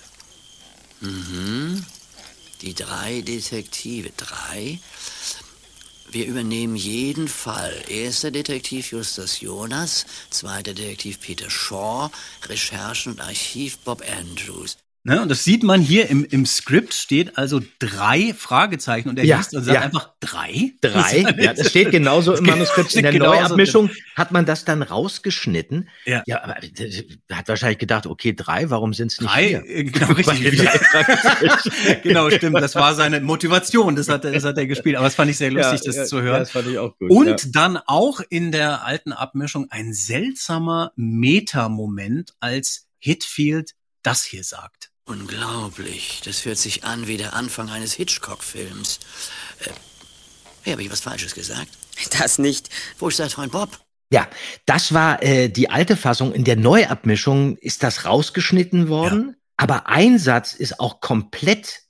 [1.00, 1.84] Mhm.
[2.62, 4.10] Die drei Detektive.
[4.16, 4.78] Drei.
[6.10, 7.84] Wir übernehmen jeden Fall.
[7.88, 12.10] Erster Detektiv Justus Jonas, zweiter Detektiv Peter Shaw,
[12.46, 14.78] Recherchen und Archiv Bob Andrews.
[15.04, 15.22] Ne?
[15.22, 19.38] Und das sieht man hier im, im Skript steht also drei Fragezeichen und er Ja,
[19.38, 19.80] liest und sagt ja.
[19.82, 20.72] einfach drei.
[20.82, 22.94] Drei, ja, das steht genauso im Manuskript.
[22.94, 25.88] In der Neuabmischung hat man das dann rausgeschnitten.
[26.04, 26.22] Ja.
[26.26, 26.56] ja aber
[27.32, 29.84] hat wahrscheinlich gedacht, okay, drei, warum sind es nicht Drei, vier?
[29.84, 30.58] genau, richtig.
[30.58, 32.56] drei genau, stimmt.
[32.60, 33.96] Das war seine Motivation.
[33.96, 34.96] Das hat, er- das hat er gespielt.
[34.96, 36.40] Aber es fand ich sehr lustig, das ja, zu Ja, hören.
[36.40, 37.10] das fand ich auch gut.
[37.10, 37.50] Und ja.
[37.52, 43.72] dann auch in der alten Abmischung ein seltsamer Meta-Moment, als Hitfield
[44.08, 44.90] das hier sagt.
[45.04, 46.22] Unglaublich.
[46.24, 49.00] Das hört sich an wie der Anfang eines Hitchcock-Films.
[49.60, 49.70] Äh,
[50.62, 51.68] hey, habe ich was Falsches gesagt?
[52.18, 52.70] Das nicht.
[52.98, 53.78] Wo ist dein Freund Bob?
[54.10, 54.28] Ja,
[54.64, 56.32] das war äh, die alte Fassung.
[56.32, 61.82] In der Neuabmischung ist das rausgeschnitten worden, aber ein Satz ist auch komplett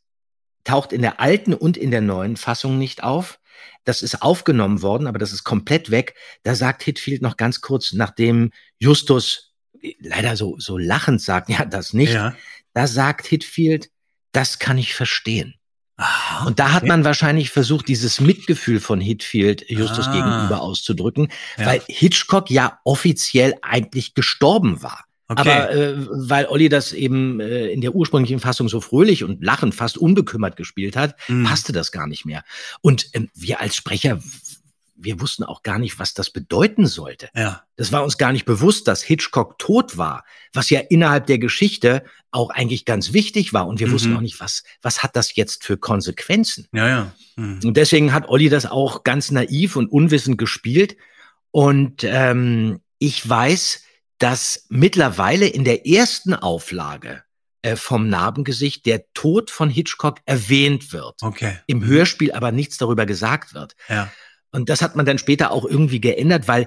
[0.64, 3.38] taucht in der alten und in der neuen Fassung nicht auf.
[3.84, 6.16] Das ist aufgenommen worden, aber das ist komplett weg.
[6.42, 9.47] Da sagt Hitfield noch ganz kurz, nachdem Justus
[10.00, 12.12] leider so, so lachend sagt, ja, das nicht.
[12.12, 12.34] Ja.
[12.74, 13.90] Da sagt Hitfield,
[14.32, 15.54] das kann ich verstehen.
[15.96, 16.88] Aha, Und da hat okay.
[16.90, 20.12] man wahrscheinlich versucht, dieses Mitgefühl von Hitfield Justus Ah.
[20.12, 21.66] gegenüber auszudrücken, Ja.
[21.66, 25.04] weil Hitchcock ja offiziell eigentlich gestorben war.
[25.30, 25.40] Okay.
[25.40, 25.94] Aber äh,
[26.28, 30.56] weil Olli das eben äh, in der ursprünglichen Fassung so fröhlich und lachend, fast unbekümmert
[30.56, 31.44] gespielt hat, Mhm.
[31.44, 32.44] passte das gar nicht mehr.
[32.80, 34.20] Und ähm, wir als Sprecher,
[35.00, 37.28] wir wussten auch gar nicht, was das bedeuten sollte.
[37.34, 37.62] Ja.
[37.76, 42.02] Das war uns gar nicht bewusst, dass Hitchcock tot war, was ja innerhalb der Geschichte
[42.32, 43.66] auch eigentlich ganz wichtig war.
[43.68, 43.92] Und wir Mhm.
[43.92, 46.66] wussten auch nicht, was, was hat das jetzt für Konsequenzen.
[46.72, 47.12] Ja, ja.
[47.36, 47.60] Mhm.
[47.64, 50.96] Und deswegen hat Olli das auch ganz naiv und unwissend gespielt.
[51.50, 53.82] Und ähm, ich weiß,
[54.18, 57.22] dass mittlerweile in der ersten Auflage
[57.62, 61.22] äh, vom Narbengesicht der Tod von Hitchcock erwähnt wird.
[61.22, 61.58] Okay.
[61.66, 63.74] Im Hörspiel aber nichts darüber gesagt wird.
[63.88, 64.10] Ja.
[64.50, 66.66] Und das hat man dann später auch irgendwie geändert, weil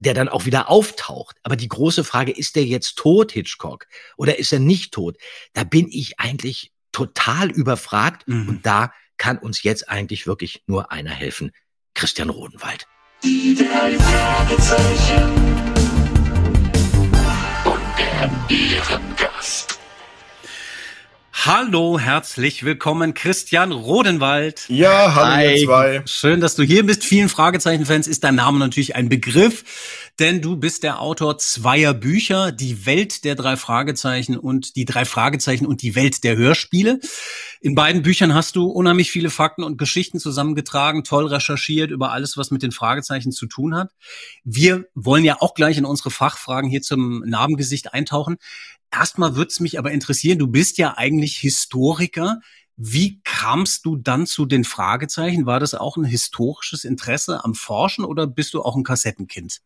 [0.00, 1.36] der dann auch wieder auftaucht.
[1.42, 3.86] Aber die große Frage, ist der jetzt tot, Hitchcock?
[4.16, 5.16] Oder ist er nicht tot?
[5.52, 8.26] Da bin ich eigentlich total überfragt.
[8.28, 8.48] Mhm.
[8.48, 11.52] Und da kann uns jetzt eigentlich wirklich nur einer helfen.
[11.94, 12.86] Christian Rodenwald.
[13.24, 15.34] Die drei Fragezeichen.
[17.64, 19.77] Und der Ehrengast.
[21.44, 24.64] Hallo, herzlich willkommen, Christian Rodenwald.
[24.68, 25.64] Ja, hallo ihr Hi.
[25.64, 26.02] zwei.
[26.04, 27.04] Schön, dass du hier bist.
[27.04, 29.62] Vielen Fragezeichen-Fans ist dein Name natürlich ein Begriff,
[30.18, 35.04] denn du bist der Autor zweier Bücher, Die Welt der drei Fragezeichen und Die drei
[35.04, 37.00] Fragezeichen und die Welt der Hörspiele.
[37.60, 42.36] In beiden Büchern hast du unheimlich viele Fakten und Geschichten zusammengetragen, toll recherchiert über alles,
[42.36, 43.92] was mit den Fragezeichen zu tun hat.
[44.44, 48.36] Wir wollen ja auch gleich in unsere Fachfragen hier zum Narbengesicht eintauchen.
[48.90, 52.40] Erstmal würde es mich aber interessieren, du bist ja eigentlich Historiker.
[52.76, 55.46] Wie kamst du dann zu den Fragezeichen?
[55.46, 59.60] War das auch ein historisches Interesse am Forschen oder bist du auch ein Kassettenkind?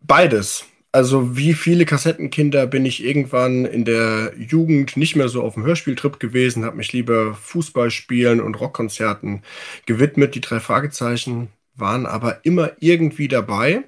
[0.00, 0.66] Beides.
[0.92, 5.64] Also wie viele Kassettenkinder bin ich irgendwann in der Jugend nicht mehr so auf dem
[5.64, 9.42] Hörspieltrip gewesen, habe mich lieber Fußballspielen und Rockkonzerten
[9.86, 10.36] gewidmet.
[10.36, 13.82] Die drei Fragezeichen waren aber immer irgendwie dabei.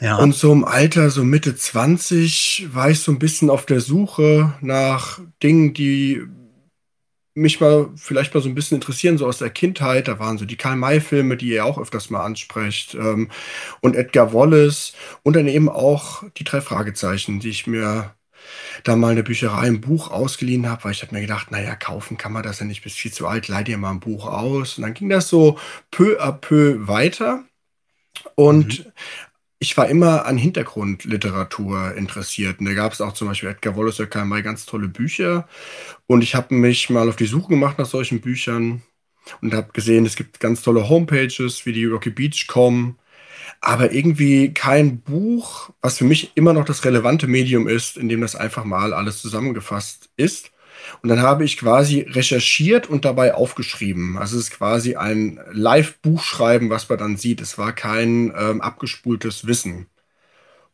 [0.00, 0.16] Ja.
[0.16, 4.54] Und so im Alter, so Mitte 20, war ich so ein bisschen auf der Suche
[4.60, 6.22] nach Dingen, die
[7.38, 10.08] mich mal vielleicht mal so ein bisschen interessieren, so aus der Kindheit.
[10.08, 13.30] Da waren so die Karl-May-Filme, die ihr auch öfters mal ansprecht, ähm,
[13.80, 18.14] und Edgar Wallace und dann eben auch die drei Fragezeichen, die ich mir
[18.84, 21.74] da mal in der Bücherei ein Buch ausgeliehen habe, weil ich habe mir gedacht, naja,
[21.74, 24.26] kaufen kann man das ja nicht, bist viel zu alt, leih dir mal ein Buch
[24.26, 24.78] aus.
[24.78, 25.58] Und dann ging das so
[25.90, 27.44] peu à peu weiter.
[28.34, 28.90] Und
[29.60, 32.60] ich war immer an Hintergrundliteratur interessiert.
[32.60, 35.48] Und da gab es auch zum Beispiel Edgar Wallace Karl May ganz tolle Bücher.
[36.08, 38.82] Und ich habe mich mal auf die Suche gemacht nach solchen Büchern
[39.42, 42.98] und habe gesehen, es gibt ganz tolle Homepages wie die Rocky Beach.com.
[43.60, 48.22] Aber irgendwie kein Buch, was für mich immer noch das relevante Medium ist, in dem
[48.22, 50.50] das einfach mal alles zusammengefasst ist.
[51.02, 54.16] Und dann habe ich quasi recherchiert und dabei aufgeschrieben.
[54.16, 57.40] Also es ist quasi ein Live-Buchschreiben, was man dann sieht.
[57.42, 59.88] Es war kein ähm, abgespultes Wissen.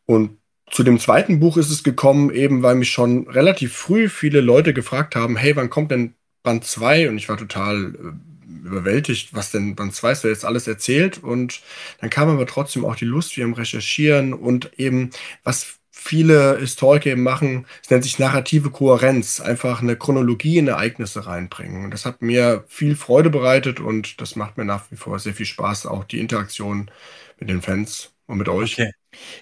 [0.05, 0.37] Und
[0.69, 4.73] zu dem zweiten Buch ist es gekommen, eben weil mich schon relativ früh viele Leute
[4.73, 7.09] gefragt haben, hey, wann kommt denn Band 2?
[7.09, 11.23] Und ich war total äh, überwältigt, was denn Band 2 ist, wer jetzt alles erzählt.
[11.23, 11.61] Und
[12.01, 15.11] dann kam aber trotzdem auch die Lust, wir haben Recherchieren und eben,
[15.43, 21.25] was viele Historiker eben machen, es nennt sich narrative Kohärenz, einfach eine Chronologie in Ereignisse
[21.25, 21.85] reinbringen.
[21.85, 25.33] Und das hat mir viel Freude bereitet und das macht mir nach wie vor sehr
[25.33, 26.91] viel Spaß, auch die Interaktion
[27.39, 28.73] mit den Fans und mit euch.
[28.73, 28.91] Okay.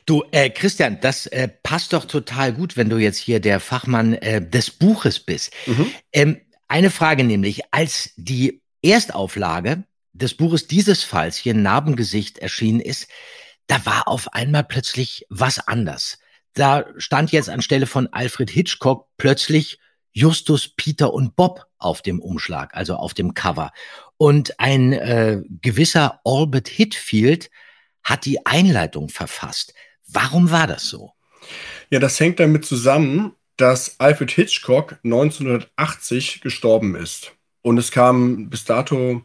[0.05, 4.13] Du, äh, Christian, das äh, passt doch total gut, wenn du jetzt hier der Fachmann
[4.13, 5.51] äh, des Buches bist.
[5.65, 5.91] Mhm.
[6.11, 13.07] Ähm, eine Frage nämlich, als die Erstauflage des Buches dieses Falls hier Narbengesicht erschienen ist,
[13.67, 16.19] da war auf einmal plötzlich was anders.
[16.53, 19.79] Da stand jetzt anstelle von Alfred Hitchcock plötzlich
[20.11, 23.71] Justus, Peter und Bob auf dem Umschlag, also auf dem Cover.
[24.17, 27.49] Und ein äh, gewisser Albert Hitfield
[28.03, 29.73] hat die Einleitung verfasst.
[30.07, 31.11] Warum war das so?
[31.89, 37.33] Ja, das hängt damit zusammen, dass Alfred Hitchcock 1980 gestorben ist.
[37.61, 39.23] Und es kamen bis dato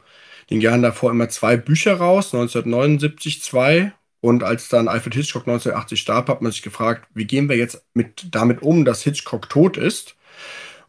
[0.50, 3.92] den Jahren davor immer zwei Bücher raus, 1979 zwei.
[4.20, 7.84] Und als dann Alfred Hitchcock 1980 starb, hat man sich gefragt, wie gehen wir jetzt
[7.94, 10.16] mit, damit um, dass Hitchcock tot ist?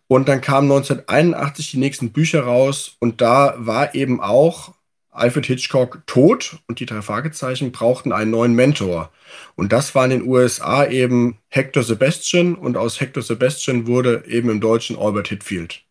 [0.08, 4.73] Und dann kamen 1981 die nächsten Bücher raus und da war eben auch
[5.12, 9.12] Alfred Hitchcock tot und die drei Fragezeichen brauchten einen neuen Mentor.
[9.56, 14.50] Und das war in den USA eben Hector Sebastian und aus Hector Sebastian wurde eben
[14.50, 15.84] im Deutschen Albert Hitfield.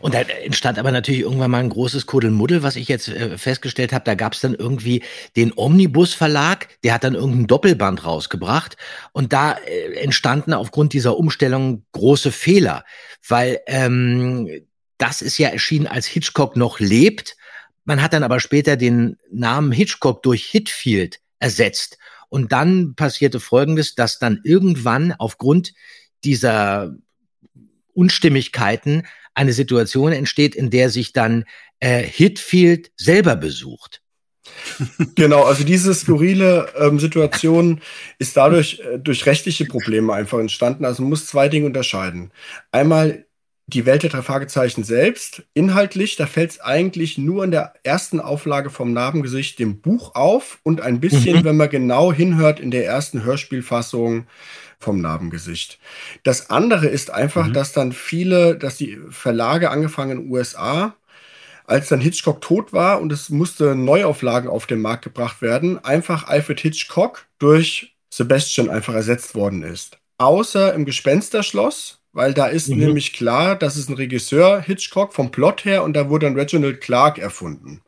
[0.00, 3.92] Und da entstand aber natürlich irgendwann mal ein großes Kuddelmuddel, was ich jetzt äh, festgestellt
[3.92, 4.04] habe.
[4.04, 5.02] Da gab es dann irgendwie
[5.36, 8.76] den Omnibus Verlag, der hat dann irgendein Doppelband rausgebracht.
[9.12, 12.84] Und da äh, entstanden aufgrund dieser Umstellung große Fehler,
[13.28, 14.48] weil ähm,
[14.98, 17.36] das ist ja erschienen, als Hitchcock noch lebt.
[17.84, 21.98] Man hat dann aber später den Namen Hitchcock durch Hitfield ersetzt.
[22.28, 25.72] Und dann passierte Folgendes, dass dann irgendwann aufgrund
[26.24, 26.94] dieser
[27.92, 31.44] Unstimmigkeiten eine Situation entsteht, in der sich dann
[31.80, 34.00] äh, Hitfield selber besucht.
[35.14, 37.80] genau, also diese skurrile ähm, Situation
[38.18, 40.84] ist dadurch äh, durch rechtliche Probleme einfach entstanden.
[40.84, 42.32] Also man muss zwei Dinge unterscheiden.
[42.70, 43.26] Einmal
[43.66, 45.42] die Welt der drei Fragezeichen selbst.
[45.54, 50.58] Inhaltlich, da fällt es eigentlich nur in der ersten Auflage vom Narbengesicht dem Buch auf
[50.62, 51.44] und ein bisschen, mhm.
[51.44, 54.26] wenn man genau hinhört, in der ersten Hörspielfassung
[54.78, 55.78] vom Narbengesicht.
[56.24, 57.52] Das andere ist einfach, mhm.
[57.54, 60.94] dass dann viele, dass die Verlage angefangen in den USA,
[61.66, 66.28] als dann Hitchcock tot war und es musste Neuauflagen auf den Markt gebracht werden, einfach
[66.28, 69.98] Alfred Hitchcock durch Sebastian einfach ersetzt worden ist.
[70.18, 72.78] Außer im Gespensterschloss, weil da ist mhm.
[72.78, 76.80] nämlich klar, das ist ein Regisseur, Hitchcock, vom Plot her, und da wurde dann Reginald
[76.80, 77.82] Clark erfunden.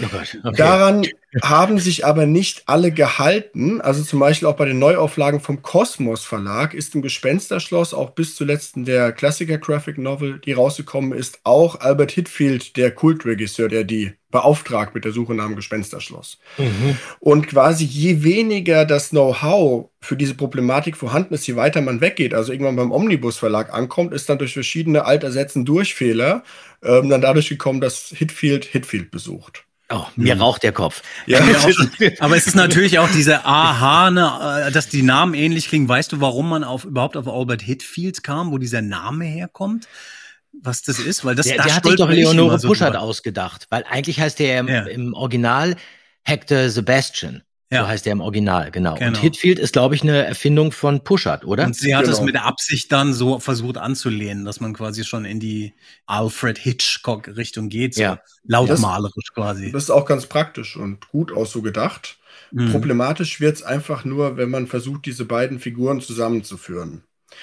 [0.00, 0.56] Oh okay.
[0.56, 1.06] Daran
[1.42, 3.80] haben sich aber nicht alle gehalten.
[3.80, 8.36] Also zum Beispiel auch bei den Neuauflagen vom Kosmos Verlag ist im Gespensterschloss auch bis
[8.36, 13.84] zuletzt in der Klassiker Graphic Novel, die rausgekommen ist, auch Albert Hitfield, der Kultregisseur, der
[13.84, 16.38] die beauftragt mit der Suche nach dem Gespensterschloss.
[16.58, 16.98] Mhm.
[17.20, 22.34] Und quasi je weniger das Know-how für diese Problematik vorhanden ist, je weiter man weggeht,
[22.34, 26.42] also irgendwann beim Omnibus Verlag ankommt, ist dann durch verschiedene Altersätzen Durchfehler
[26.82, 29.66] ähm, dann dadurch gekommen, dass Hitfield Hitfield besucht.
[29.88, 31.02] Oh, mir raucht der Kopf.
[31.26, 31.38] Ja,
[32.18, 35.88] aber es ist natürlich auch diese Aha, ne, äh, dass die Namen ähnlich klingen.
[35.88, 39.86] Weißt du, warum man auf, überhaupt auf Albert Hitfield kam, wo dieser Name herkommt?
[40.62, 41.24] Was das ist?
[41.24, 44.60] Weil das, der, der hat sich doch Leonore so Puschert ausgedacht, weil eigentlich heißt der
[44.60, 44.84] im, ja.
[44.84, 45.76] im Original
[46.22, 47.42] Hector Sebastian.
[47.70, 47.82] Ja.
[47.82, 48.94] So heißt der im Original, genau.
[48.94, 49.08] genau.
[49.08, 51.64] Und Hitfield ist, glaube ich, eine Erfindung von Pushart, oder?
[51.64, 52.16] Und sie hat genau.
[52.16, 55.74] es mit der Absicht dann so versucht anzulehnen, dass man quasi schon in die
[56.06, 58.20] Alfred Hitchcock-Richtung geht, so ja.
[58.44, 59.72] lautmalerisch das, quasi.
[59.72, 62.18] Das ist auch ganz praktisch und gut auch so gedacht.
[62.52, 62.70] Mhm.
[62.70, 67.02] Problematisch wird es einfach nur, wenn man versucht, diese beiden Figuren zusammenzuführen.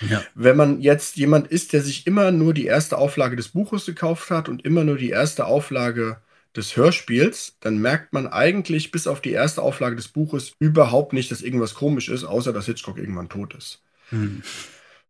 [0.10, 0.24] Ja.
[0.36, 4.30] Wenn man jetzt jemand ist, der sich immer nur die erste Auflage des Buches gekauft
[4.30, 6.18] hat und immer nur die erste Auflage
[6.56, 11.32] des Hörspiels, dann merkt man eigentlich bis auf die erste Auflage des Buches überhaupt nicht,
[11.32, 13.82] dass irgendwas komisch ist, außer dass Hitchcock irgendwann tot ist.
[14.10, 14.44] Hm.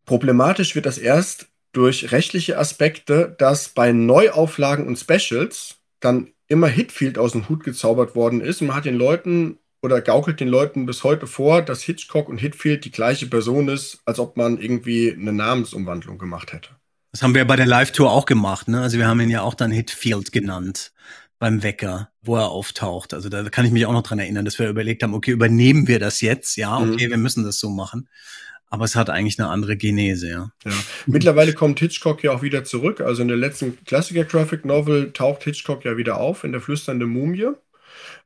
[0.06, 7.18] Problematisch wird das erst durch rechtliche Aspekte, dass bei Neuauflagen und Specials dann immer Hitfield
[7.18, 8.62] aus dem Hut gezaubert worden ist.
[8.62, 12.38] Und man hat den Leuten oder gaukelt den Leuten bis heute vor, dass Hitchcock und
[12.38, 16.70] Hitfield die gleiche Person ist, als ob man irgendwie eine Namensumwandlung gemacht hätte.
[17.12, 18.82] Das haben wir bei der Live-Tour auch gemacht, ne?
[18.82, 20.94] Also wir haben ihn ja auch dann Hitfield genannt
[21.40, 23.14] beim Wecker, wo er auftaucht.
[23.14, 25.88] Also da kann ich mich auch noch dran erinnern, dass wir überlegt haben, okay, übernehmen
[25.88, 26.56] wir das jetzt?
[26.56, 26.94] Ja, mhm.
[26.94, 27.12] okay, mhm.
[27.12, 28.08] wir müssen das so machen.
[28.70, 30.52] Aber es hat eigentlich eine andere Genese, ja.
[30.64, 30.72] ja.
[31.06, 33.02] Mittlerweile kommt Hitchcock ja auch wieder zurück.
[33.02, 37.50] Also in der letzten Klassiker-Graphic Novel taucht Hitchcock ja wieder auf in der flüsternde Mumie.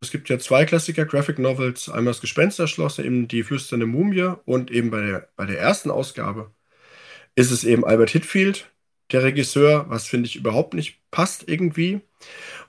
[0.01, 4.91] Es gibt ja zwei Klassiker-Graphic Novels, einmal das Gespensterschloss, eben die flüsternde Mumie und eben
[4.91, 6.51] bei der, bei der ersten Ausgabe
[7.35, 8.71] ist es eben Albert Hitfield,
[9.11, 12.01] der Regisseur, was finde ich überhaupt nicht passt irgendwie.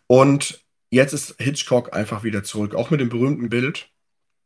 [0.07, 3.91] Und jetzt ist Hitchcock einfach wieder zurück, auch mit dem berühmten Bild,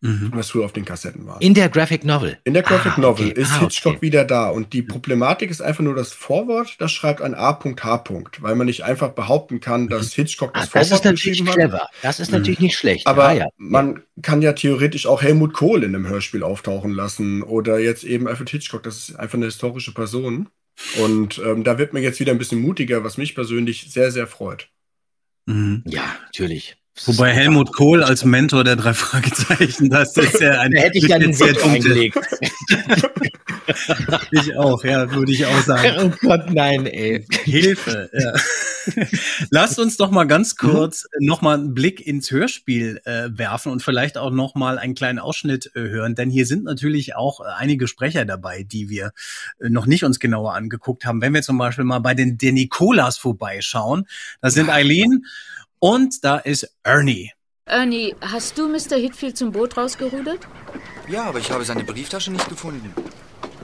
[0.01, 0.31] mhm.
[0.33, 1.41] was früher auf den Kassetten war.
[1.41, 2.39] In der Graphic Novel.
[2.45, 3.41] In der Graphic ah, Novel okay.
[3.41, 4.03] ist ah, Hitchcock okay.
[4.03, 4.49] wieder da.
[4.49, 8.05] Und die Problematik ist einfach nur das Vorwort, das schreibt ein A.H.
[8.41, 10.23] weil man nicht einfach behaupten kann, dass mhm.
[10.23, 11.55] Hitchcock das, ah, das Vorwort geschrieben hat.
[11.55, 11.89] Clever.
[12.03, 12.65] Das ist natürlich mhm.
[12.67, 13.07] nicht schlecht.
[13.07, 13.47] Aber ah, ja.
[13.57, 18.29] man kann ja theoretisch auch Helmut Kohl in einem Hörspiel auftauchen lassen oder jetzt eben
[18.29, 20.49] Alfred Hitchcock, das ist einfach eine historische Person.
[20.99, 24.27] Und ähm, da wird man jetzt wieder ein bisschen mutiger, was mich persönlich sehr, sehr
[24.27, 24.69] freut.
[25.47, 25.83] Mhm.
[25.87, 26.80] Ja, natürlich.
[27.07, 30.73] Wobei Helmut Kohl als Mentor der drei Fragezeichen, das ist ja ein.
[30.81, 32.19] Da hätte ich dann den Veto eingelegt.
[34.31, 36.13] ich auch, ja, würde ich auch sagen.
[36.13, 37.25] Oh Gott, nein, ey.
[37.45, 38.33] Hilfe, ja.
[39.51, 40.69] Lasst uns doch mal ganz mhm.
[40.69, 41.27] kurz mhm.
[41.27, 45.19] noch mal einen Blick ins Hörspiel äh, werfen und vielleicht auch noch mal einen kleinen
[45.19, 49.13] Ausschnitt äh, hören, denn hier sind natürlich auch äh, einige Sprecher dabei, die wir
[49.61, 51.21] äh, noch nicht uns genauer angeguckt haben.
[51.21, 54.07] Wenn wir zum Beispiel mal bei den der Nikolas vorbeischauen,
[54.41, 55.25] da sind Eileen
[55.81, 57.33] und da ist Ernie.
[57.67, 58.97] Ernie, hast du Mr.
[58.97, 60.47] Hitfield zum Boot rausgerudert?
[61.09, 62.95] Ja, aber ich habe seine Brieftasche nicht gefunden.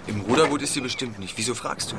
[0.07, 1.37] Im Ruderboot ist sie bestimmt nicht.
[1.37, 1.97] Wieso fragst du?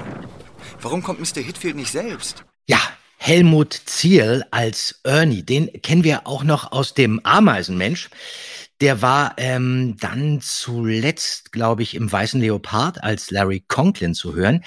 [0.82, 1.42] Warum kommt Mr.
[1.42, 2.44] Hitfield nicht selbst?
[2.68, 2.80] Ja,
[3.18, 8.10] Helmut Ziel als Ernie, den kennen wir auch noch aus dem Ameisenmensch.
[8.80, 14.64] Der war ähm, dann zuletzt, glaube ich, im Weißen Leopard als Larry Conklin zu hören.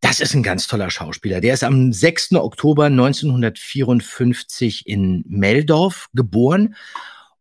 [0.00, 1.42] Das ist ein ganz toller Schauspieler.
[1.42, 2.32] Der ist am 6.
[2.32, 6.74] Oktober 1954 in Meldorf geboren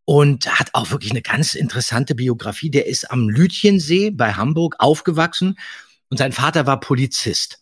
[0.04, 2.70] und hat auch wirklich eine ganz interessante Biografie.
[2.70, 5.58] Der ist am Lütjensee bei Hamburg aufgewachsen
[6.10, 7.62] und sein Vater war Polizist.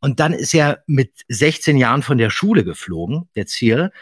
[0.00, 3.92] Und dann ist er mit 16 Jahren von der Schule geflogen, der Zier,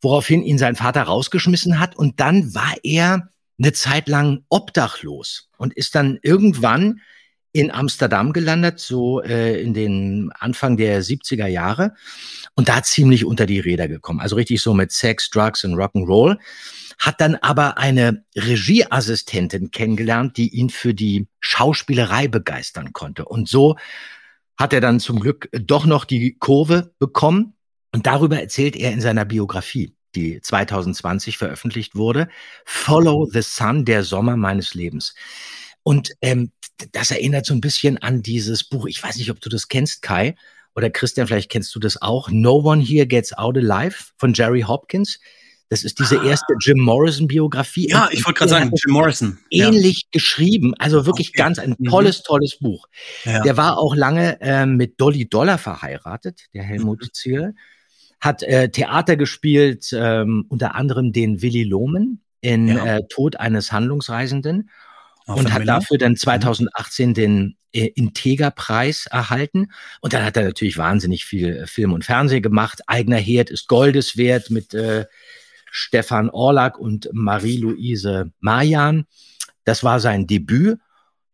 [0.00, 1.94] woraufhin ihn sein Vater rausgeschmissen hat.
[1.94, 3.28] Und dann war er
[3.58, 7.00] eine Zeit lang obdachlos und ist dann irgendwann
[7.56, 11.94] in Amsterdam gelandet, so äh, in den Anfang der 70er Jahre
[12.54, 14.20] und da ziemlich unter die Räder gekommen.
[14.20, 16.36] Also richtig so mit Sex, Drugs und Rock'n'Roll.
[16.98, 23.24] Hat dann aber eine Regieassistentin kennengelernt, die ihn für die Schauspielerei begeistern konnte.
[23.24, 23.76] Und so
[24.58, 27.54] hat er dann zum Glück doch noch die Kurve bekommen.
[27.90, 32.28] Und darüber erzählt er in seiner Biografie die 2020 veröffentlicht wurde.
[32.66, 35.14] Follow the Sun, der Sommer meines Lebens.
[35.82, 36.50] Und ähm,
[36.92, 38.86] das erinnert so ein bisschen an dieses Buch.
[38.86, 40.34] Ich weiß nicht, ob du das kennst, Kai.
[40.74, 42.28] Oder Christian, vielleicht kennst du das auch.
[42.30, 45.18] No One Here Gets Out Alive von Jerry Hopkins.
[45.68, 47.88] Das ist diese erste Jim Morrison-Biografie.
[47.88, 49.38] Ja, ich wollte gerade sagen, Jim Morrison.
[49.50, 50.08] Ähnlich ja.
[50.12, 50.74] geschrieben.
[50.78, 51.38] Also wirklich okay.
[51.38, 52.86] ganz ein tolles, tolles Buch.
[53.24, 53.42] Ja.
[53.42, 57.12] Der war auch lange äh, mit Dolly Dollar verheiratet, der Helmut mhm.
[57.12, 57.54] Ziel.
[58.20, 62.98] Hat äh, Theater gespielt, ähm, unter anderem den Willy Lohmen in ja.
[62.98, 64.70] äh, Tod eines Handlungsreisenden
[65.34, 65.74] und hat Miller?
[65.74, 67.14] dafür dann 2018 mhm.
[67.14, 69.72] den äh, Integer-Preis erhalten.
[70.00, 72.82] Und dann hat er natürlich wahnsinnig viel äh, Film und Fernsehen gemacht.
[72.86, 75.06] Eigener Herd ist Goldes wert mit äh,
[75.70, 79.06] Stefan Orlak und Marie-Louise Majan.
[79.64, 80.78] Das war sein Debüt.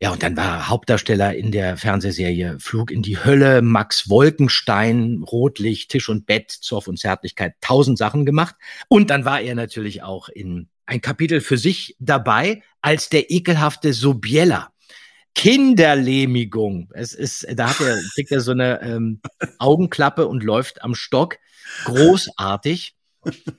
[0.01, 5.23] Ja, und dann war er Hauptdarsteller in der Fernsehserie Flug in die Hölle, Max Wolkenstein,
[5.23, 8.57] Rotlicht, Tisch und Bett, Zoff und Zärtlichkeit, tausend Sachen gemacht.
[8.89, 13.93] Und dann war er natürlich auch in ein Kapitel für sich dabei als der ekelhafte
[13.93, 14.73] Sobiella.
[15.35, 16.91] Kinderlähmigung.
[16.93, 19.21] Es ist, da hat er, kriegt er so eine ähm,
[19.59, 21.39] Augenklappe und läuft am Stock.
[21.85, 22.95] Großartig.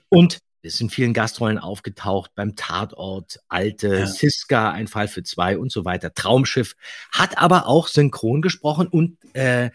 [0.10, 4.08] Und ist in vielen Gastrollen aufgetaucht, beim Tatort, Alte, ja.
[4.08, 6.76] Siska, ein Fall für zwei und so weiter, Traumschiff,
[7.12, 9.72] hat aber auch synchron gesprochen und äh,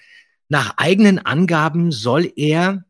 [0.48, 2.84] nach eigenen Angaben soll er,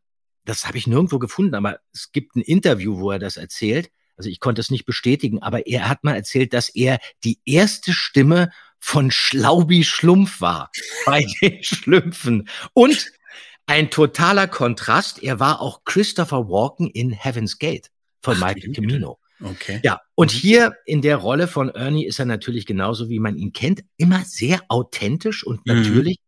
[0.45, 4.29] das habe ich nirgendwo gefunden, aber es gibt ein Interview, wo er das erzählt, also
[4.29, 8.51] ich konnte es nicht bestätigen, aber er hat mal erzählt, dass er die erste Stimme
[8.79, 10.71] von Schlaubi Schlumpf war
[11.07, 12.49] bei den Schlümpfen.
[12.75, 13.11] Und
[13.67, 17.91] ein totaler Kontrast, er war auch Christopher Walken in Heaven's Gate
[18.23, 19.19] von Ach, Michael Cimino.
[19.41, 19.81] Okay.
[19.85, 20.39] Ja, und mhm.
[20.39, 24.25] hier in der Rolle von Ernie ist er natürlich genauso, wie man ihn kennt, immer
[24.25, 25.77] sehr authentisch und mhm.
[25.77, 26.19] natürlich.
[26.19, 26.25] Mhm.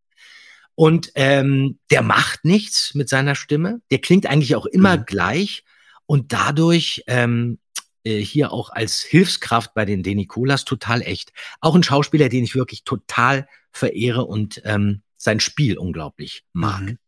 [0.76, 3.80] Und ähm, der macht nichts mit seiner Stimme.
[3.90, 5.04] Der klingt eigentlich auch immer mhm.
[5.06, 5.64] gleich.
[6.06, 7.69] Und dadurch ähm, äh,
[8.04, 11.32] hier auch als Hilfskraft bei den Denikolas total echt.
[11.60, 16.80] Auch ein Schauspieler, den ich wirklich total verehre und ähm, sein Spiel unglaublich mag.
[16.82, 16.98] Mhm.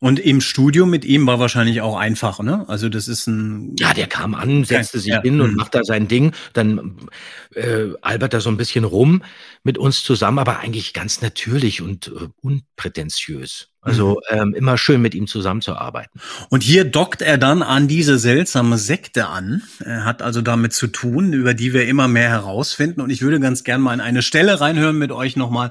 [0.00, 2.64] Und im Studio mit ihm war wahrscheinlich auch einfach, ne?
[2.68, 3.74] Also das ist ein.
[3.80, 5.22] Ja, der kam an, setzte sich ja.
[5.22, 5.56] hin und mhm.
[5.56, 6.32] macht da sein Ding.
[6.52, 7.08] Dann
[7.54, 9.24] äh, albert er so ein bisschen rum
[9.64, 13.70] mit uns zusammen, aber eigentlich ganz natürlich und äh, unprätentiös.
[13.80, 14.38] Also mhm.
[14.38, 16.20] ähm, immer schön mit ihm zusammenzuarbeiten.
[16.48, 19.62] Und hier dockt er dann an diese seltsame Sekte an.
[19.84, 23.00] Er hat also damit zu tun, über die wir immer mehr herausfinden.
[23.00, 25.70] Und ich würde ganz gern mal in eine Stelle reinhören mit euch nochmal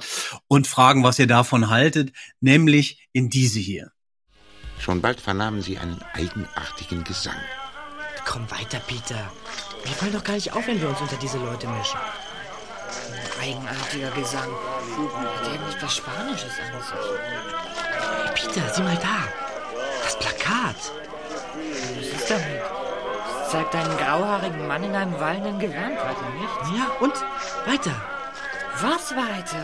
[0.50, 2.12] und fragen, was ihr davon haltet,
[2.42, 3.92] nämlich in diese hier.
[4.88, 7.36] Schon bald vernahmen sie einen eigenartigen Gesang.
[8.26, 9.30] Komm weiter, Peter.
[9.84, 12.00] Wir fallen doch gar nicht auf, wenn wir uns unter diese Leute mischen.
[13.42, 14.48] Ein eigenartiger Gesang.
[14.50, 17.20] Hat irgendwas Spanisches an sich.
[18.00, 19.28] Hey, Peter, sieh mal da.
[20.06, 20.78] Das Plakat.
[20.78, 22.62] Was ist damit?
[23.44, 26.80] Es zeigt einen grauhaarigen Mann in einem wallenden Gewand, weiter nicht?
[26.80, 27.14] Ja, und?
[27.66, 28.02] Weiter.
[28.80, 29.64] Was weiter?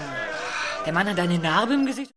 [0.85, 2.13] Der Mann hat eine Narbe im Gesicht.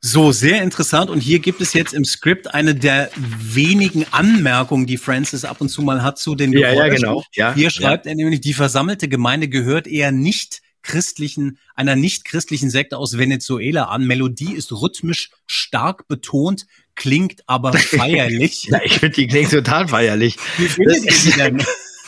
[0.00, 1.08] So, sehr interessant.
[1.08, 5.70] Und hier gibt es jetzt im Skript eine der wenigen Anmerkungen, die Francis ab und
[5.70, 7.22] zu mal hat zu den Ja, ja, genau.
[7.34, 8.10] Ja, hier schreibt ja.
[8.10, 13.84] er nämlich, die versammelte Gemeinde gehört eher nicht christlichen, einer nicht christlichen Sekte aus Venezuela
[13.84, 14.06] an.
[14.06, 18.64] Melodie ist rhythmisch stark betont, klingt aber feierlich.
[18.64, 20.36] ja, ich finde, die klingt total feierlich.
[20.58, 21.64] Wie findet ihr die denn?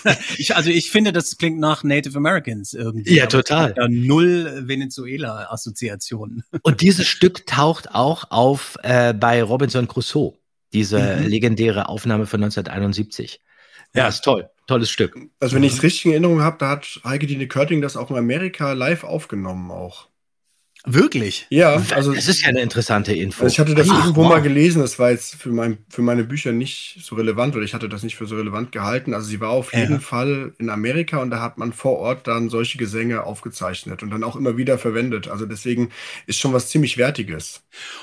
[0.38, 3.14] ich, also ich finde, das klingt nach Native Americans irgendwie.
[3.14, 3.74] Ja, total.
[3.74, 6.44] Da null Venezuela-Assoziationen.
[6.62, 10.34] Und dieses Stück taucht auch auf äh, bei Robinson Crusoe,
[10.72, 11.26] diese mhm.
[11.26, 13.40] legendäre Aufnahme von 1971.
[13.94, 14.48] Ja, ja, ist toll.
[14.66, 15.16] Tolles Stück.
[15.38, 18.10] Also wenn ich es richtig in Erinnerung habe, da hat Heike Dine Körting das auch
[18.10, 20.08] in Amerika live aufgenommen auch.
[20.88, 21.46] Wirklich?
[21.50, 23.42] Ja, also das ist ja eine interessante Info.
[23.42, 24.28] Also ich hatte das Ach, irgendwo wow.
[24.30, 27.74] mal gelesen, das war jetzt für, mein, für meine Bücher nicht so relevant oder ich
[27.74, 29.12] hatte das nicht für so relevant gehalten.
[29.12, 29.80] Also sie war auf Ja.
[29.80, 34.10] jeden Fall in Amerika und da hat man vor Ort dann solche Gesänge aufgezeichnet und
[34.10, 35.26] dann auch immer wieder verwendet.
[35.26, 35.90] Also deswegen
[36.26, 37.62] ist schon was ziemlich Wertiges.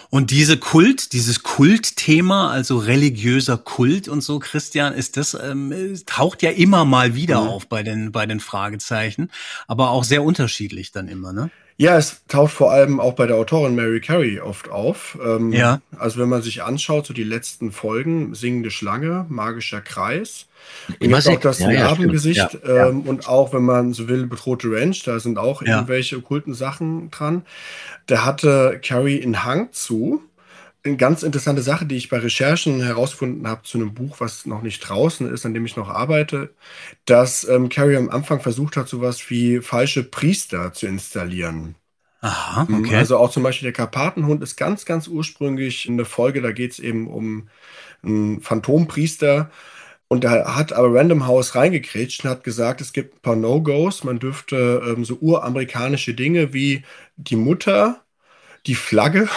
[0.09, 5.73] Und diese Kult, dieses Kultthema, also religiöser Kult und so, Christian, ist das ähm,
[6.05, 7.47] taucht ja immer mal wieder Mhm.
[7.47, 9.31] auf bei den bei den Fragezeichen,
[9.67, 11.49] aber auch sehr unterschiedlich dann immer, ne?
[11.83, 15.17] Ja, es taucht vor allem auch bei der Autorin Mary Carey oft auf.
[15.21, 15.81] Ähm, Ja.
[15.99, 20.45] Also wenn man sich anschaut, so die letzten Folgen, Singende Schlange, Magischer Kreis,
[21.01, 22.37] und jetzt auch das ja, Narbengesicht.
[22.37, 22.87] Ja, ja.
[22.87, 27.11] ähm, und auch, wenn man so will, Bedrohte Ranch, da sind auch irgendwelche okkulten Sachen
[27.11, 27.41] dran.
[28.05, 30.21] Da hatte Carey einen Hang zu.
[30.85, 34.61] Eine ganz interessante Sache, die ich bei Recherchen herausgefunden habe zu einem Buch, was noch
[34.61, 36.53] nicht draußen ist, an dem ich noch arbeite,
[37.05, 41.75] dass ähm, Carey am Anfang versucht hat, sowas wie falsche Priester zu installieren.
[42.21, 42.95] Aha, Mhm, okay.
[42.95, 46.79] Also auch zum Beispiel der Karpatenhund ist ganz, ganz ursprünglich eine Folge, da geht es
[46.79, 47.49] eben um
[48.03, 49.51] einen Phantompriester.
[50.07, 54.03] Und da hat aber Random House reingekrätscht und hat gesagt, es gibt ein paar No-Gos.
[54.03, 56.83] Man dürfte ähm, so uramerikanische Dinge wie
[57.17, 58.03] die Mutter,
[58.65, 59.27] die Flagge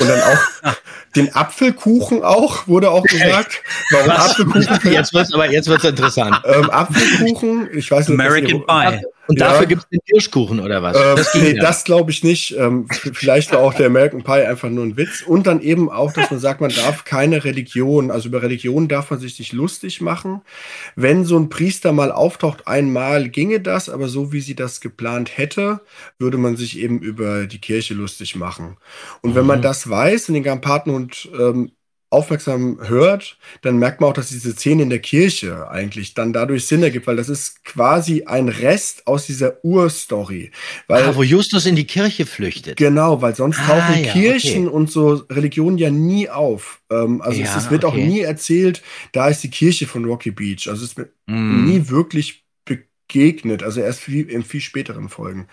[0.00, 0.74] und dann auch
[1.16, 3.62] den Apfelkuchen auch, wurde auch gesagt.
[3.90, 4.30] Warum Was?
[4.30, 4.92] Apfelkuchen?
[4.92, 6.40] Jetzt wird's, aber jetzt wird's interessant.
[6.44, 9.04] Ähm, Apfelkuchen, ich weiß nicht, American Pie.
[9.26, 9.48] Und Ja.
[9.48, 10.96] dafür gibt's den Kirschkuchen oder was?
[10.96, 11.62] Ähm, das nee, ja.
[11.62, 12.56] das glaube ich nicht.
[12.58, 15.22] Ähm, vielleicht war auch der American Pie einfach nur ein Witz.
[15.22, 19.10] Und dann eben auch, dass man sagt, man darf keine Religion, also über Religion darf
[19.10, 20.42] man sich nicht lustig machen.
[20.94, 25.38] Wenn so ein Priester mal auftaucht, einmal ginge das, aber so wie sie das geplant
[25.38, 25.80] hätte,
[26.18, 28.76] würde man sich eben über die Kirche lustig machen.
[29.22, 29.62] Und wenn man Mhm.
[29.62, 31.72] das weiß und den Karpatenhund ähm,
[32.14, 36.66] aufmerksam hört, dann merkt man auch, dass diese Szene in der Kirche eigentlich dann dadurch
[36.66, 40.50] Sinn ergibt, weil das ist quasi ein Rest aus dieser Urstory.
[40.88, 42.76] Weil, ah, wo Justus in die Kirche flüchtet.
[42.76, 44.74] Genau, weil sonst Ah, tauchen ja, Kirchen okay.
[44.76, 46.80] und so Religionen ja nie auf.
[46.90, 48.06] Ähm, also es, Ja, es wird auch okay.
[48.06, 50.68] nie erzählt, da ist die Kirche von Rocky Beach.
[50.68, 51.64] Also es wird Mm.
[51.64, 55.48] nie wirklich begegnet, also erst viel, in viel späteren Folgen.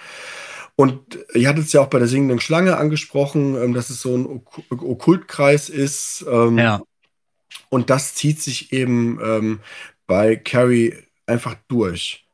[0.76, 4.16] Und ihr hattet es ja auch bei der singenden Schlange angesprochen, ähm, dass es so
[4.16, 6.26] ein Ok Okkultkreis ist.
[6.28, 6.82] Ähm, Ja.
[7.70, 9.60] Und das zieht sich eben ähm,
[10.08, 10.96] bei Carrie
[11.26, 12.26] einfach durch.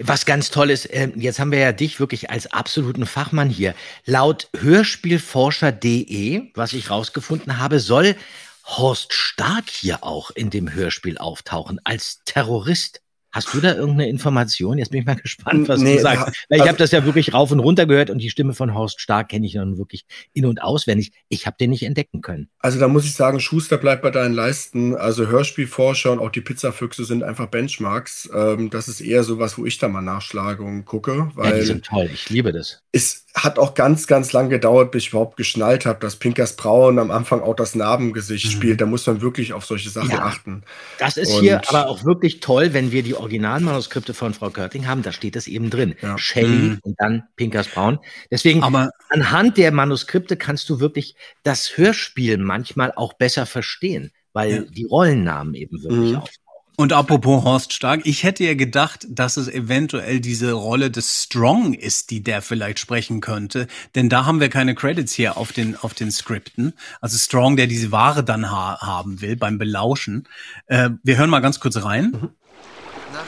[0.00, 3.74] Was ganz toll ist, ähm, jetzt haben wir ja dich wirklich als absoluten Fachmann hier.
[4.04, 8.16] Laut Hörspielforscher.de, was ich rausgefunden habe, soll
[8.64, 13.01] Horst Stark hier auch in dem Hörspiel auftauchen als Terrorist.
[13.32, 14.78] Hast du da irgendeine Information?
[14.78, 16.26] Jetzt bin ich mal gespannt, was Nee, du sagst.
[16.48, 18.74] Weil ich also- habe das ja wirklich rauf und runter gehört und die Stimme von
[18.74, 20.04] Horst Stark kenne ich nun wirklich
[20.34, 21.12] in- und auswendig.
[21.28, 22.48] Ich habe den nicht entdecken können.
[22.58, 24.94] Also da muss ich sagen, Schuster bleibt bei deinen Leisten.
[24.94, 28.28] Also Hörspielforscher und auch die Pizzafüchse sind einfach Benchmarks.
[28.34, 31.62] Ähm, das ist eher sowas, wo ich da mal nachschlage und gucke, Ja, die weil
[31.64, 32.10] sind toll.
[32.12, 32.80] Ich liebe das.
[32.92, 36.98] es hat auch ganz, ganz lang gedauert, bis ich überhaupt geschnallt habe, dass Pinkers Braun
[36.98, 38.80] am Anfang auch das Narbengesicht spielt.
[38.82, 40.12] Da muss man wirklich auf solche Sachen Mhm.
[40.14, 40.22] Ja.
[40.26, 40.62] achten.
[40.98, 44.86] Das ist Und- hier aber auch wirklich toll, wenn wir die Originalmanuskripte von Frau Körting
[44.86, 45.94] haben, da steht das eben drin.
[46.02, 46.18] Ja.
[46.18, 46.78] Shelley Mhm.
[46.82, 47.98] und dann Pinkers Braun.
[48.30, 54.50] Deswegen, Aber anhand der Manuskripte kannst du wirklich das Hörspiel manchmal auch besser verstehen, weil
[54.52, 54.62] Ja.
[54.62, 56.16] die Rollennamen eben wirklich Mhm.
[56.16, 56.36] auftauchen.
[56.74, 61.74] Und apropos Horst Stark, ich hätte ja gedacht, dass es eventuell diese Rolle des Strong
[61.74, 63.66] ist, die der vielleicht sprechen könnte.
[63.94, 66.72] Denn da haben wir keine Credits hier auf den, auf den Skripten.
[67.02, 70.26] Also Strong, der diese Ware dann ha haben will beim Belauschen.
[70.66, 72.12] Äh, wir hören mal ganz kurz rein.
[72.12, 72.30] Na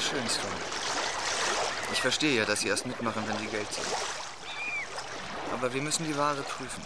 [0.01, 0.53] schön, Strong.
[1.93, 3.85] Ich verstehe ja, dass Sie erst mitmachen, wenn Sie Geld sehen.
[5.53, 6.83] Aber wir müssen die Ware prüfen.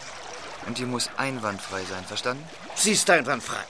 [0.66, 2.44] Und die muss einwandfrei sein, verstanden?
[2.74, 3.62] Sie ist einwandfrei.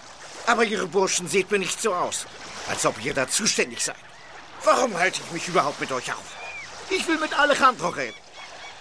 [0.46, 2.26] Aber Ihre Burschen seht mir nicht so aus,
[2.68, 3.96] als ob ihr da zuständig seid.
[4.64, 6.24] Warum halte ich mich überhaupt mit euch auf?
[6.90, 8.16] Ich will mit Alejandro reden.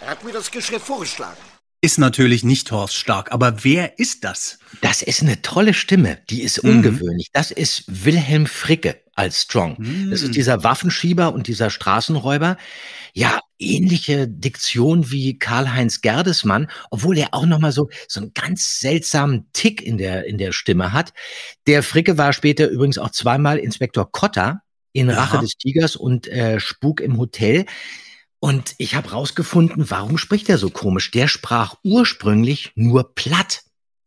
[0.01, 1.37] Er hat mir das Geschäft vorgeschlagen.
[1.81, 4.57] Ist natürlich nicht Horst Stark, aber wer ist das?
[4.81, 6.77] Das ist eine tolle Stimme, die ist Mhm.
[6.77, 7.29] ungewöhnlich.
[7.33, 9.76] Das ist Wilhelm Fricke als Strong.
[9.78, 10.11] Das Mhm.
[10.28, 12.57] ist dieser Waffenschieber und dieser Straßenräuber.
[13.13, 18.80] Ja, ähnliche Diktion wie Karl-Heinz Gerdesmann, obwohl er auch noch mal so so einen ganz
[18.80, 21.13] seltsamen Tick in der in der Stimme hat.
[21.65, 24.61] Der Fricke war später übrigens auch zweimal Inspektor Kotter
[24.93, 25.41] in Rache Aha.
[25.41, 27.65] des Tigers und äh, Spuk im Hotel.
[28.39, 31.09] Und ich habe rausgefunden, warum spricht er so komisch?
[31.11, 33.61] Der sprach ursprünglich nur platt.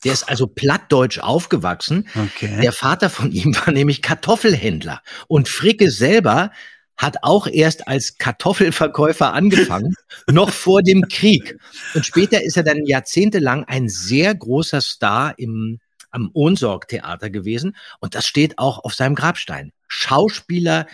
[0.05, 2.09] Der ist also plattdeutsch aufgewachsen.
[2.15, 2.59] Okay.
[2.63, 5.03] Der Vater von ihm war nämlich Kartoffelhändler.
[5.29, 6.51] Und Fricke selber
[6.97, 9.95] hat auch erst als Kartoffelverkäufer angefangen,
[10.31, 11.59] noch vor dem Krieg.
[11.95, 15.79] Und später ist er dann jahrzehntelang ein sehr großer Star im,
[16.11, 17.75] am Ohnsorg-Theater gewesen.
[18.01, 19.73] Und das steht auch auf seinem Grabstein.
[19.89, 20.87] Schauspieler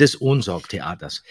[0.00, 1.22] des Ohnsorg-Theaters.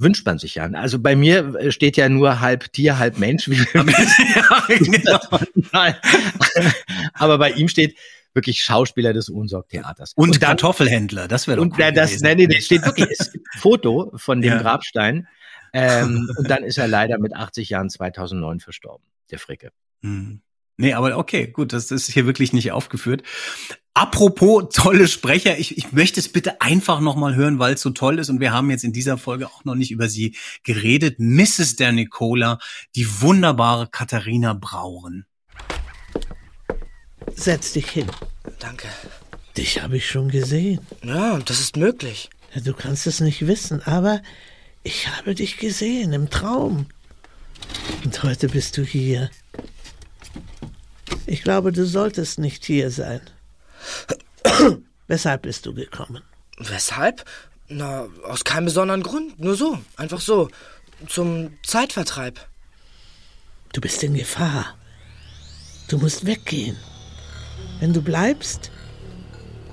[0.00, 0.64] Wünscht man sich ja.
[0.70, 3.48] Also bei mir äh, steht ja nur halb Tier, halb Mensch.
[3.48, 3.56] Wie
[4.78, 5.20] genau.
[7.14, 7.96] Aber bei ihm steht
[8.34, 10.12] wirklich Schauspieler des Unsorg-Theaters.
[10.14, 13.08] Und, und dann, Kartoffelhändler, das wäre doch Und cool das, nein, nee, das steht wirklich,
[13.10, 14.62] es gibt ein Foto von dem Ja.
[14.62, 15.26] Grabstein.
[15.72, 19.70] Ähm, und dann ist er leider mit 80 Jahren 2009 verstorben, der Fricke.
[20.02, 20.40] Hm.
[20.76, 23.22] Nee, aber okay, gut, das ist hier wirklich nicht aufgeführt.
[24.00, 28.18] Apropos tolle Sprecher, ich, ich möchte es bitte einfach nochmal hören, weil es so toll
[28.18, 31.16] ist und wir haben jetzt in dieser Folge auch noch nicht über sie geredet.
[31.18, 31.76] Mrs.
[31.76, 32.58] der Nicola,
[32.96, 35.26] die wunderbare Katharina Brauren.
[37.34, 38.06] Setz dich hin.
[38.58, 38.88] Danke.
[39.58, 40.80] Dich habe ich schon gesehen.
[41.04, 42.30] Ja, das ist möglich.
[42.64, 44.22] Du kannst es nicht wissen, aber
[44.82, 46.86] ich habe dich gesehen im Traum.
[48.02, 49.28] Und heute bist du hier.
[51.26, 53.20] Ich glaube, du solltest nicht hier sein.
[55.08, 56.22] Weshalb bist du gekommen?
[56.58, 57.24] Weshalb?
[57.68, 59.38] Na, aus keinem besonderen Grund.
[59.40, 59.78] Nur so.
[59.96, 60.48] Einfach so.
[61.08, 62.40] Zum Zeitvertreib.
[63.72, 64.76] Du bist in Gefahr.
[65.88, 66.76] Du musst weggehen.
[67.80, 68.70] Wenn du bleibst,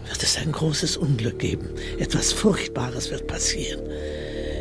[0.07, 1.69] wird es ein großes Unglück geben.
[1.99, 3.85] Etwas Furchtbares wird passieren.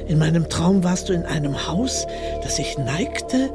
[0.08, 2.06] In meinem Traum warst du in einem Haus,
[2.42, 3.50] das sich neigte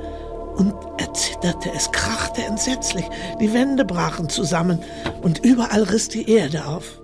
[0.55, 1.71] und erzitterte.
[1.75, 3.05] Es krachte entsetzlich.
[3.39, 4.79] Die Wände brachen zusammen
[5.21, 7.01] und überall riss die Erde auf.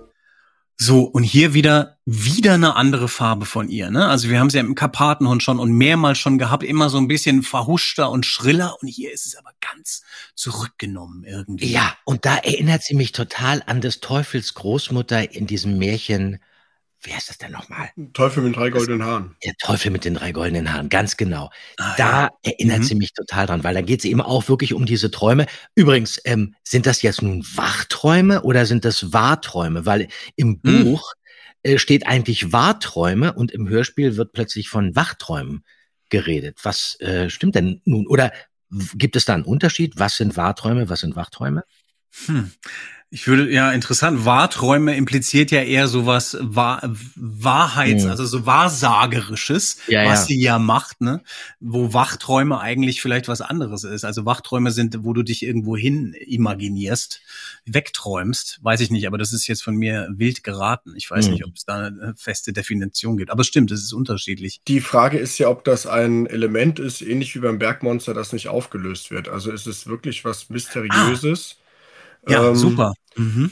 [0.80, 4.06] So, und hier wieder, wieder eine andere Farbe von ihr, ne?
[4.06, 7.08] Also wir haben sie ja im Karpatenhund schon und mehrmals schon gehabt, immer so ein
[7.08, 10.04] bisschen verhuschter und schriller und hier ist es aber ganz
[10.36, 11.72] zurückgenommen irgendwie.
[11.72, 16.38] Ja, und da erinnert sie mich total an des Teufels Großmutter in diesem Märchen.
[17.02, 17.90] Wie heißt das denn nochmal?
[18.12, 19.36] Teufel mit drei goldenen Haaren.
[19.44, 21.50] Der Teufel mit den drei goldenen Haaren, ganz genau.
[21.78, 22.30] Ah, da ja.
[22.42, 22.82] erinnert Mhm.
[22.84, 25.46] sie mich total dran, weil da geht es eben auch wirklich um diese Träume.
[25.76, 29.86] Übrigens, ähm, sind das jetzt nun Wachträume oder sind das Wahrträume?
[29.86, 30.84] Weil im Mhm.
[30.84, 31.12] Buch
[31.62, 35.64] äh, steht eigentlich Wahrträume und im Hörspiel wird plötzlich von Wachträumen
[36.10, 36.58] geredet.
[36.64, 38.06] Was äh, stimmt denn nun?
[38.08, 38.32] Oder
[38.94, 39.94] gibt es da einen Unterschied?
[39.98, 41.64] Was sind Wahrträume, was sind Wachträume?
[42.26, 42.50] Hm.
[43.10, 44.26] Ich würde, ja, interessant.
[44.26, 46.82] Wahrträume impliziert ja eher sowas Wahr,
[47.16, 48.10] Wahrheits, Hm.
[48.10, 50.26] also so Wahrsagerisches, Ja, was ja.
[50.26, 51.22] sie ja macht, ne?
[51.58, 54.04] Wo Wachträume eigentlich vielleicht was anderes ist.
[54.04, 57.22] Also Wachträume sind, wo du dich irgendwo hin imaginierst,
[57.64, 58.58] wegträumst.
[58.62, 60.92] Weiß ich nicht, aber das ist jetzt von mir wild geraten.
[60.96, 61.32] Ich weiß Hm.
[61.32, 63.30] nicht, ob es da eine feste Definition gibt.
[63.30, 64.60] Aber es stimmt, es ist unterschiedlich.
[64.68, 68.48] Die Frage ist ja, ob das ein Element ist, ähnlich wie beim Bergmonster, das nicht
[68.48, 69.28] aufgelöst wird.
[69.28, 71.56] Also ist es wirklich was Mysteriöses?
[72.26, 72.94] Ja, Ähm, super.
[73.16, 73.50] Mhm.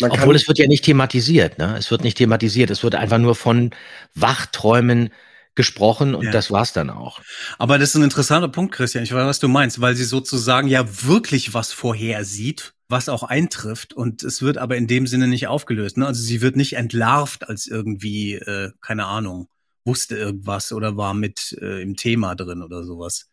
[0.00, 1.76] Obwohl es wird ja nicht thematisiert, ne?
[1.76, 2.70] Es wird nicht thematisiert.
[2.70, 3.70] Es wird einfach nur von
[4.14, 5.10] Wachträumen
[5.56, 6.30] gesprochen und Ja.
[6.30, 7.20] das war's dann auch.
[7.58, 9.02] Aber das ist ein interessanter Punkt, Christian.
[9.02, 13.92] Ich weiß, was du meinst, weil sie sozusagen ja wirklich was vorhersieht, was auch eintrifft.
[13.92, 15.96] Und es wird aber in dem Sinne nicht aufgelöst.
[15.96, 16.06] Ne?
[16.06, 19.48] Also sie wird nicht entlarvt als irgendwie, äh, keine Ahnung,
[19.84, 23.28] wusste irgendwas oder war mit äh, im Thema drin oder sowas.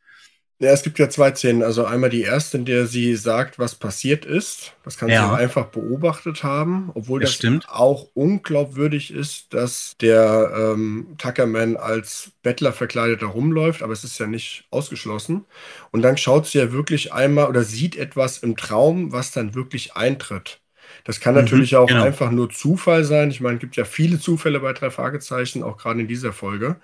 [0.60, 1.64] Ja, es gibt ja zwei Szenen.
[1.64, 4.74] Also einmal die erste, in der sie sagt, was passiert ist.
[4.84, 5.14] Das kann Ja.
[5.14, 7.68] sie auch einfach beobachtet haben, obwohl Das das, stimmt.
[7.68, 14.28] auch unglaubwürdig ist, dass der ähm, Tuckerman als Bettler verkleidet herumläuft, aber es ist ja
[14.28, 15.46] nicht ausgeschlossen.
[15.92, 19.96] Und dann schaut sie ja wirklich einmal oder sieht etwas im Traum, was dann wirklich
[19.96, 20.62] eintritt.
[21.04, 22.06] Das kann Mhm, natürlich auch genau.
[22.06, 23.30] einfach nur Zufall sein.
[23.32, 26.80] Ich meine, es gibt ja viele Zufälle bei drei Fragezeichen, auch gerade in dieser Folge.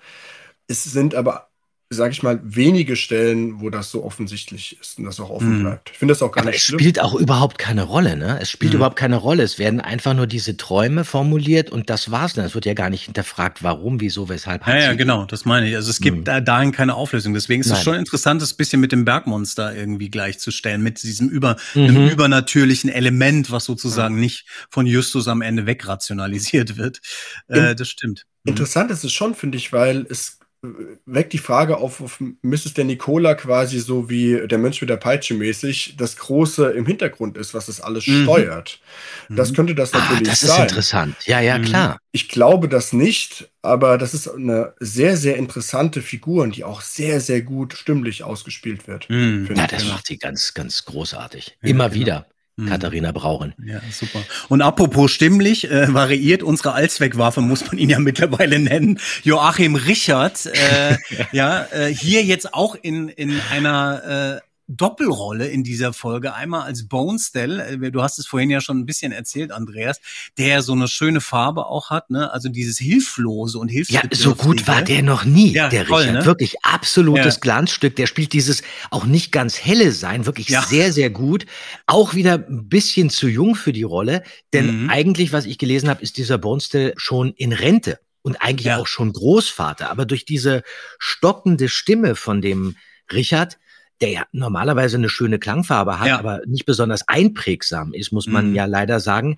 [0.68, 1.51] Es sind aber,
[1.94, 5.62] sage ich mal, wenige Stellen, wo das so offensichtlich ist und das auch offen Mhm.
[5.64, 5.90] bleibt.
[5.92, 6.80] Ich finde das auch gar Aber nicht es schlimm.
[6.80, 8.40] spielt auch überhaupt keine Rolle, ne?
[8.42, 8.78] Es spielt Mhm.
[8.78, 9.44] überhaupt keine Rolle.
[9.44, 12.46] Es werden einfach nur diese Träume formuliert und das war's dann.
[12.46, 14.66] Es wird ja gar nicht hinterfragt, warum, wieso, weshalb.
[14.68, 15.76] Ja, ja, genau, das meine ich.
[15.76, 16.24] Also es gibt Hm.
[16.24, 17.34] da dahin keine Auflösung.
[17.34, 17.84] Deswegen ist es Nein.
[17.84, 21.82] schon interessant, das bisschen mit dem Bergmonster irgendwie gleichzustellen, mit diesem über, Mhm.
[21.90, 27.02] einem übernatürlichen Element, was sozusagen nicht von Justus am Ende wegrationalisiert wird.
[27.50, 28.24] Äh, das stimmt.
[28.46, 30.40] Interessant ist es schon, finde ich, weil es
[31.06, 32.76] weckt die Frage auf, auf Mrs.
[32.76, 37.36] der Nicola quasi so wie der Mönch mit der Peitsche mäßig das Große im Hintergrund
[37.38, 38.24] ist, was das alles Mhm.
[38.24, 38.80] steuert.
[39.30, 40.68] Das könnte das Ah, natürlich das ist sein.
[40.68, 41.16] interessant.
[41.26, 41.64] Ja, ja, Mhm.
[41.64, 41.98] klar.
[42.12, 47.22] Ich glaube das nicht, aber das ist eine sehr, sehr interessante Figur, die auch sehr,
[47.22, 49.10] sehr gut stimmlich ausgespielt wird.
[49.10, 49.50] Mhm.
[49.56, 51.58] Ja, das macht sie ganz, ganz großartig.
[51.62, 52.00] Ja, Immer genau.
[52.02, 52.28] wieder.
[52.62, 52.68] Mhm.
[52.68, 53.54] Katharina Brauren.
[53.66, 54.22] Ja, super.
[54.50, 59.00] Und apropos stimmlich, äh, variiert unsere Allzweckwaffe, muss man ihn ja mittlerweile nennen.
[59.24, 60.98] Joachim Richard, äh,
[61.32, 66.34] ja, äh, hier jetzt auch in, in einer äh, Doppelrolle in dieser Folge.
[66.34, 70.00] Einmal als Bonestell, äh, du hast es vorhin ja schon ein bisschen erzählt, Andreas,
[70.38, 72.32] der ja so eine schöne Farbe auch hat, ne?
[72.32, 74.16] Also dieses Hilflose und Ja, Hilfsbedürftige.
[74.24, 76.16] so gut war der noch nie, Ja, der toll, Richard.
[76.20, 76.26] ne?
[76.26, 77.40] Wirklich absolutes Ja.
[77.42, 77.96] Glanzstück.
[77.96, 80.62] Der spielt dieses auch nicht ganz helle sein, wirklich Ja.
[80.64, 81.46] sehr, sehr gut.
[81.88, 84.90] Auch wieder ein bisschen zu jung für die Rolle, denn Mhm.
[84.90, 88.00] eigentlich, was ich gelesen habe, ist dieser Bonestell schon in Rente.
[88.24, 89.90] und eigentlich auch schon Großvater.
[89.90, 90.62] Aber durch diese
[91.00, 92.76] stockende Stimme von dem
[93.12, 93.58] Richard,
[94.02, 96.20] der ja normalerweise eine schöne Klangfarbe hat, Ja.
[96.20, 98.56] aber nicht besonders einprägsam ist, muss man Mhm.
[98.56, 99.38] ja leider sagen,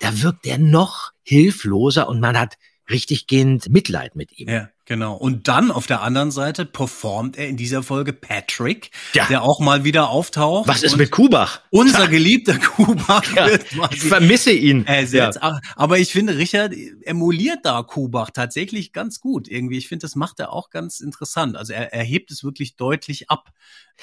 [0.00, 2.56] da wirkt er noch hilfloser und man hat
[2.90, 4.48] richtig gehend Mitleid mit ihm.
[4.48, 5.14] Ja, genau.
[5.14, 9.26] Und dann auf der anderen Seite performt er in dieser Folge Patrick, Ja.
[9.26, 10.66] der auch mal wieder auftaucht.
[10.66, 11.60] Was ist mit Kubach?
[11.70, 13.46] Unser geliebter Kubach Ja,
[13.92, 14.86] ich vermisse ihn.
[14.86, 15.40] ersetzt.
[15.40, 19.78] Aber- Aber ich finde, Richard emuliert da Kubach tatsächlich ganz gut irgendwie.
[19.78, 21.56] Ich finde, das macht er auch ganz interessant.
[21.56, 23.50] Also er, er hebt es wirklich deutlich ab.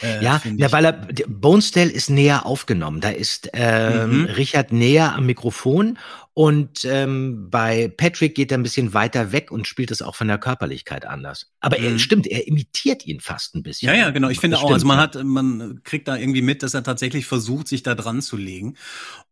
[0.01, 0.93] Äh, Ja, ja, weil er
[1.27, 3.01] Bonestell ist näher aufgenommen.
[3.01, 4.25] Da ist ähm, Mhm.
[4.25, 5.97] Richard näher am Mikrofon
[6.33, 10.27] und ähm, bei Patrick geht er ein bisschen weiter weg und spielt es auch von
[10.27, 11.51] der Körperlichkeit anders.
[11.61, 11.99] Aber er Mhm.
[11.99, 13.87] stimmt, er imitiert ihn fast ein bisschen.
[13.89, 14.29] Ja, ja, genau.
[14.29, 16.83] Ich finde Das auch, also stimmt, man hat, man kriegt da irgendwie mit, dass er
[16.83, 18.77] tatsächlich versucht, sich da dran zu legen.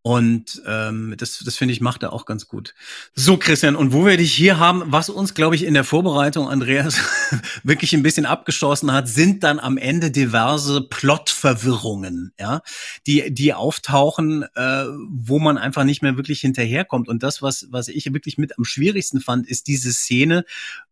[0.05, 2.75] Und ähm, das, das finde ich, macht er auch ganz gut.
[3.15, 6.47] So, Christian, und wo wir dich hier haben, was uns, glaube ich, in der Vorbereitung,
[6.47, 6.99] Andreas,
[7.63, 12.61] wirklich ein bisschen abgeschossen hat, sind dann am Ende diverse Plotverwirrungen, ja,
[13.07, 17.07] die, die auftauchen, äh, wo man einfach nicht mehr wirklich hinterherkommt.
[17.07, 20.45] Und das, was, was ich wirklich mit am schwierigsten fand, ist diese Szene,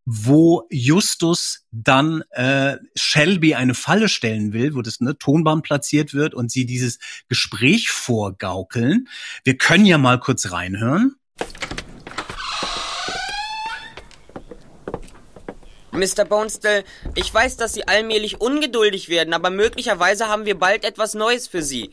[0.05, 6.33] wo Justus dann äh, Shelby eine Falle stellen will, wo das ne, Tonband platziert wird
[6.33, 6.99] und sie dieses
[7.29, 9.02] Gespräch vorgaukeln.
[9.43, 11.15] Wir können ja mal kurz reinhören.
[15.91, 16.25] Mr.
[16.25, 16.83] Bonestell,
[17.13, 21.61] ich weiß, dass Sie allmählich ungeduldig werden, aber möglicherweise haben wir bald etwas Neues für
[21.61, 21.91] Sie.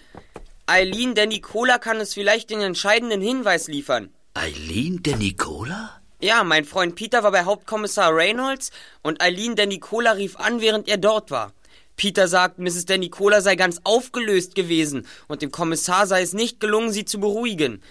[0.67, 4.11] Eileen der Nicola kann uns vielleicht den entscheidenden Hinweis liefern.
[4.35, 6.01] Eileen der Nicola?
[6.23, 8.71] Ja, mein Freund Peter war bei Hauptkommissar Reynolds
[9.03, 11.53] und Eileen der Nicola rief an, während er dort war.
[12.01, 12.87] Peter sagt, Mrs.
[12.87, 17.21] der Nicola sei ganz aufgelöst gewesen und dem Kommissar sei es nicht gelungen, sie zu
[17.21, 17.83] beruhigen.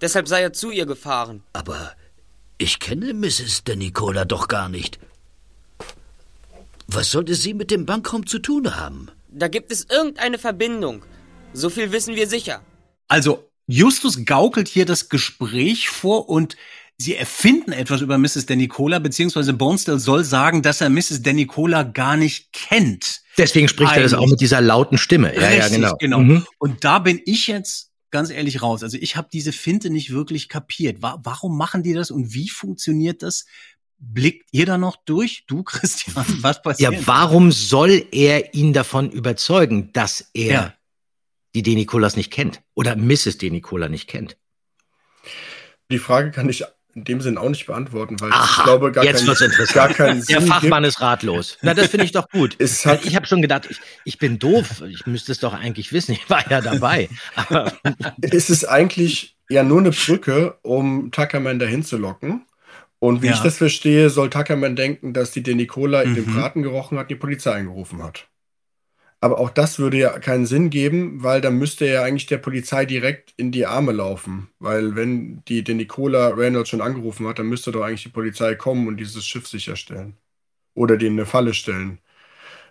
[0.00, 1.42] Deshalb sei er zu ihr gefahren.
[1.52, 1.96] Aber
[2.58, 3.64] ich kenne Mrs.
[3.64, 5.00] de Nicola doch gar nicht.
[6.86, 9.10] Was sollte sie mit dem Bankraum zu tun haben?
[9.32, 11.04] Da gibt es irgendeine Verbindung.
[11.52, 12.62] So viel wissen wir sicher.
[13.08, 16.56] Also Justus gaukelt hier das Gespräch vor und
[16.98, 18.46] sie erfinden etwas über Mrs.
[18.46, 21.22] Denicola, beziehungsweise Bonestell soll sagen, dass er Mrs.
[21.22, 23.20] Denicola gar nicht kennt.
[23.36, 24.30] Deswegen spricht er das auch Eigentlich.
[24.32, 25.34] mit dieser lauten Stimme.
[25.34, 26.20] Ja, ja, Richtig, genau.
[26.20, 26.46] Mhm.
[26.58, 28.82] Und da bin ich jetzt ganz ehrlich raus.
[28.82, 31.02] Also ich habe diese Finte nicht wirklich kapiert.
[31.02, 33.44] Wa warum machen die das und wie funktioniert das?
[33.98, 35.44] Blickt ihr da noch durch?
[35.46, 36.92] Du, Christian, was passiert?
[36.94, 40.74] Ja, warum soll er ihn davon überzeugen, dass er Ja.
[41.54, 43.36] die Denikolas nicht kennt oder Mrs.
[43.36, 44.38] Denikola nicht kennt?
[45.90, 46.64] Die Frage kann ich
[46.96, 50.24] in dem Sinn auch nicht beantworten, weil Aha, ich glaube, gar, jetzt kein, gar keinen
[50.26, 50.94] Der Sinn Fachmann gibt.
[50.94, 51.58] ist ratlos.
[51.60, 52.56] Na, das finde ich doch gut.
[52.58, 54.82] Ich habe schon gedacht, ich, ich bin doof.
[54.88, 56.12] Ich müsste es doch eigentlich wissen.
[56.12, 57.08] Ich war ja dabei.
[57.36, 57.72] Aber
[58.22, 62.46] Es ist eigentlich ja nur eine Brücke, um Tuckerman dahin zu locken.
[62.98, 63.34] Und wie Ja.
[63.34, 66.34] ich das verstehe, soll Tuckerman denken, dass die Denicola in dem Mhm.
[66.34, 68.26] Braten gerochen hat die Polizei angerufen hat.
[69.26, 72.38] Aber auch das würde ja keinen Sinn geben, weil dann müsste er ja eigentlich der
[72.38, 74.50] Polizei direkt in die Arme laufen.
[74.60, 78.86] Weil wenn die Denicola Reynolds schon angerufen hat, dann müsste doch eigentlich die Polizei kommen
[78.86, 80.14] und dieses Schiff sicherstellen.
[80.74, 81.98] Oder denen eine Falle stellen.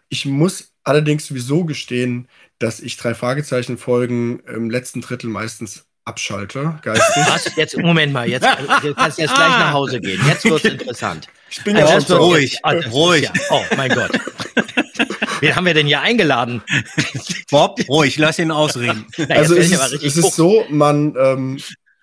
[0.08, 7.24] Ich muss allerdings sowieso gestehen, dass ich drei Fragezeichen-Folgen im letzten Drittel meistens abschalte, geistig.
[7.28, 7.54] was?
[7.58, 8.48] Jetzt, Moment mal, jetzt
[8.82, 10.22] du kannst jetzt gleich nach Hause gehen.
[10.26, 11.28] Jetzt wird's interessant.
[11.50, 12.54] Ich bin ja Also schon wird jetzt-
[12.86, 13.24] ist ruhig.
[13.24, 14.12] Ja, oh mein Gott.
[15.40, 16.62] Wen haben wir denn hier eingeladen?
[17.52, 19.06] Bob, ruhig, lass ihn ausreden.
[19.18, 21.58] Na, Also es ist, es ist so, man, ähm,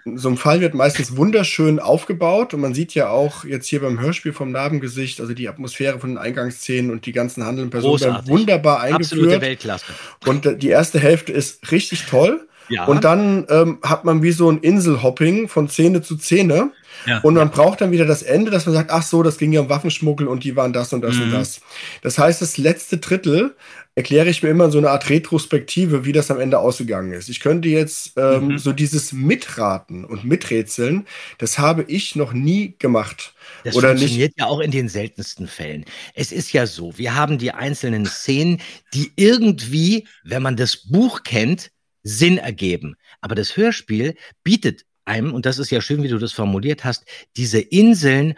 [0.05, 4.01] so ein Fall wird meistens wunderschön aufgebaut und man sieht ja auch jetzt hier beim
[4.01, 8.29] Hörspiel vom Narbengesicht, also die Atmosphäre von den Eingangsszenen und die ganzen handelnden Personen werden
[8.29, 9.41] wunderbar Absolute eingeführt.
[9.43, 9.85] Weltklasse.
[10.27, 12.47] Und äh, die erste Hälfte ist richtig toll.
[12.69, 12.87] Ja.
[12.87, 16.71] Und dann ähm, hat man wie so ein Inselhopping von Szene zu Szene.
[17.07, 17.19] Ja.
[17.21, 19.61] Und man braucht dann wieder das Ende, dass man sagt, ach so, das ging ja
[19.61, 21.33] um Waffenschmuggel und die waren das und das und Mhm.
[21.33, 21.61] das.
[22.03, 23.57] Das heißt, das letzte Drittel
[23.95, 27.29] erkläre ich mir immer so eine Art Retrospektive, wie das am Ende ausgegangen ist.
[27.29, 28.59] Ich könnte jetzt ähm, Mhm.
[28.59, 31.07] so dieses Mitraten und Miträtseln,
[31.39, 33.35] das habe ich noch nie gemacht.
[33.65, 35.85] Das Oder nicht funktioniert ja auch in den seltensten Fällen.
[36.15, 38.61] Es ist ja so, wir haben die einzelnen Szenen,
[38.95, 41.71] die irgendwie, wenn man das Buch kennt,
[42.03, 42.97] Sinn ergeben.
[43.21, 47.05] Aber das Hörspiel bietet einem, und das ist ja schön, wie du das formuliert hast,
[47.37, 48.35] diese Inseln,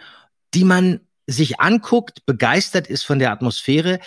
[0.53, 3.99] die man sich anguckt, begeistert ist von der Atmosphäre,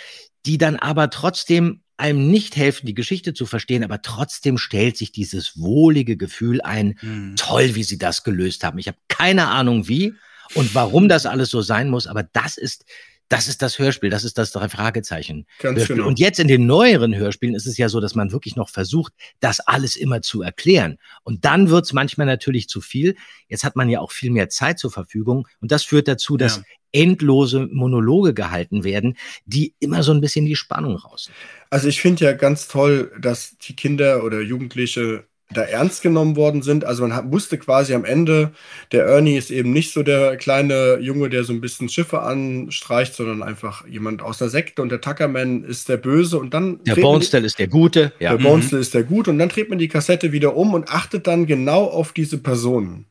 [0.45, 5.11] die dann aber trotzdem einem nicht helfen, die Geschichte zu verstehen, aber trotzdem stellt sich
[5.11, 7.35] dieses wohlige Gefühl ein, Mhm.
[7.35, 8.79] toll, wie sie das gelöst haben.
[8.79, 10.13] Ich habe keine Ahnung wie
[10.53, 12.85] und warum das alles so sein muss, aber das ist
[13.29, 15.45] Das ist das Hörspiel, das ist das drei Fragezeichen.
[15.59, 15.97] Ganz Hörspiel.
[15.97, 16.07] genau.
[16.07, 19.13] Und jetzt in den neueren Hörspielen ist es ja so, dass man wirklich noch versucht,
[19.39, 20.97] das alles immer zu erklären.
[21.23, 23.15] Und dann wird es manchmal natürlich zu viel.
[23.47, 25.47] Jetzt hat man ja auch viel mehr Zeit zur Verfügung.
[25.61, 26.63] Und das führt dazu, dass Ja.
[26.91, 29.15] endlose Monologe gehalten werden,
[29.45, 31.29] die immer so ein bisschen die Spannung raus.
[31.69, 36.61] Also ich finde ja ganz toll, dass die Kinder oder Jugendliche da ernst genommen worden
[36.61, 36.85] sind.
[36.85, 38.51] Also man hat, wusste quasi am Ende,
[38.91, 43.15] der Ernie ist eben nicht so der kleine Junge, der so ein bisschen Schiffe anstreicht,
[43.15, 46.95] sondern einfach jemand aus der Sekte und der Tuckerman ist der Böse und dann Der
[46.95, 48.13] Bonestell ist der Gute.
[48.19, 48.35] Ja.
[48.35, 51.25] Der Bonestell ist der gut und dann dreht man die Kassette wieder um und achtet
[51.25, 53.05] dann genau auf diese Personen.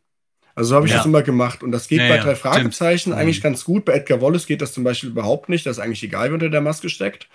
[0.58, 0.98] Also so habe ich Ja.
[0.98, 1.62] das immer gemacht.
[1.62, 2.38] Und das geht Ja, bei drei stimmt.
[2.38, 3.42] Fragezeichen eigentlich Mhm.
[3.44, 3.84] ganz gut.
[3.84, 5.64] Bei Edgar Wallace geht das zum Beispiel überhaupt nicht.
[5.64, 7.28] Da ist eigentlich egal, wer unter der Maske steckt.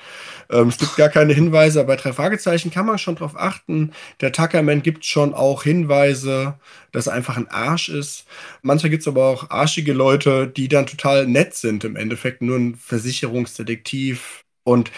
[0.51, 1.79] Ähm, es gibt gar keine Hinweise.
[1.79, 3.93] Aber bei drei Fragezeichen kann man schon drauf achten.
[4.19, 6.55] Der Tuckerman gibt schon auch Hinweise,
[6.91, 8.25] dass er einfach ein Arsch ist.
[8.61, 11.85] Manchmal gibt es aber auch arschige Leute, die dann total nett sind.
[11.85, 14.43] Im Endeffekt nur ein Versicherungsdetektiv.
[14.65, 14.91] Und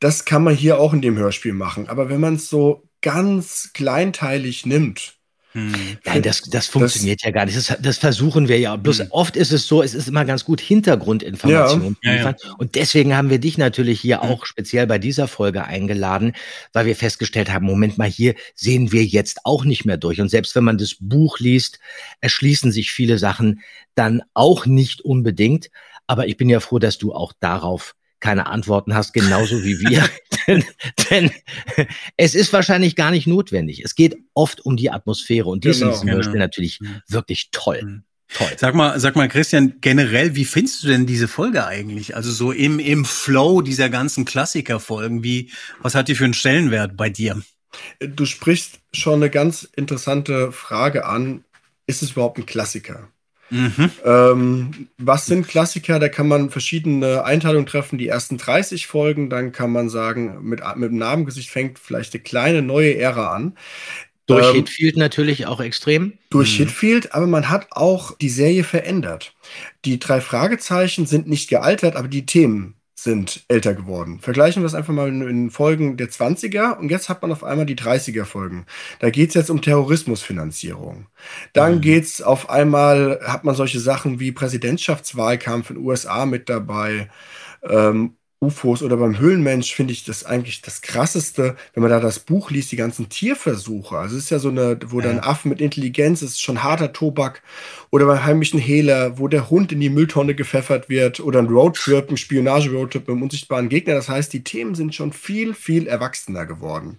[0.00, 1.88] das kann man hier auch in dem Hörspiel machen.
[1.88, 5.14] Aber wenn man es so ganz kleinteilig nimmt,
[5.54, 7.56] Nein, das, das funktioniert ja gar nicht.
[7.56, 8.76] Das, das versuchen wir ja.
[8.76, 12.10] Bloß oft ist es so, es ist immer ganz gut, Hintergrundinformationen Ja.
[12.10, 12.34] zu liefern.
[12.58, 16.32] Und deswegen haben wir dich natürlich hier auch speziell bei dieser Folge eingeladen,
[16.72, 20.20] weil wir festgestellt haben, Moment mal, hier sehen wir jetzt auch nicht mehr durch.
[20.20, 21.78] Und selbst wenn man das Buch liest,
[22.20, 23.60] erschließen sich viele Sachen
[23.94, 25.68] dann auch nicht unbedingt.
[26.06, 30.04] Aber ich bin ja froh, dass du auch darauf keine Antworten hast, genauso wie wir.
[30.46, 30.64] denn,
[31.10, 31.30] denn
[32.16, 33.82] es ist wahrscheinlich gar nicht notwendig.
[33.84, 36.16] Es geht oft um die Atmosphäre und die ist in Genau, diesem genau.
[36.18, 38.02] Hörspiel natürlich wirklich toll.
[38.34, 38.48] Toll.
[38.56, 42.16] Sag mal, sag mal, Christian, generell, wie findest du denn diese Folge eigentlich?
[42.16, 45.50] Also so im, im Flow dieser ganzen Klassikerfolgen, wie,
[45.82, 47.42] was hat die für einen Stellenwert bei dir?
[48.00, 51.44] Du sprichst schon eine ganz interessante Frage an.
[51.86, 53.11] Ist es überhaupt ein Klassiker?
[53.52, 53.90] Mhm.
[54.04, 55.98] Ähm, was sind Klassiker?
[55.98, 57.98] Da kann man verschiedene Einteilungen treffen.
[57.98, 62.22] Die ersten 30 Folgen, dann kann man sagen, mit, mit dem Namengesicht fängt vielleicht eine
[62.22, 63.58] kleine neue Ära an.
[64.26, 66.18] Durch Ähm, Hitfield natürlich auch extrem.
[66.30, 69.34] durch Hitfield, aber man hat auch die Serie verändert.
[69.84, 74.20] Die drei Fragezeichen sind nicht gealtert, aber die Themen sind älter geworden.
[74.20, 77.66] Vergleichen wir es einfach mal in, Folgen der 20er und jetzt hat man auf einmal
[77.66, 78.66] die 30er Folgen.
[79.00, 81.06] Da geht es jetzt um Terrorismusfinanzierung.
[81.52, 87.10] Dann geht's auf einmal, hat man solche Sachen wie Präsidentschaftswahlkampf in den USA mit dabei.
[87.62, 92.18] Ähm, UFOs oder beim Höhlenmensch finde ich das eigentlich das krasseste, wenn man da das
[92.18, 93.96] Buch liest, die ganzen Tierversuche.
[93.96, 97.42] Also es ist ja so eine, wo dann Affen mit Intelligenz, ist schon harter Tobak.
[97.90, 101.20] Oder beim heimlichen Hehler, wo der Hund in die Mülltonne gepfeffert wird.
[101.20, 103.94] Oder ein Roadtrip, ein Spionage-Roadtrip mit einem unsichtbaren Gegner.
[103.94, 106.98] Das heißt, die Themen sind schon viel, viel erwachsener geworden.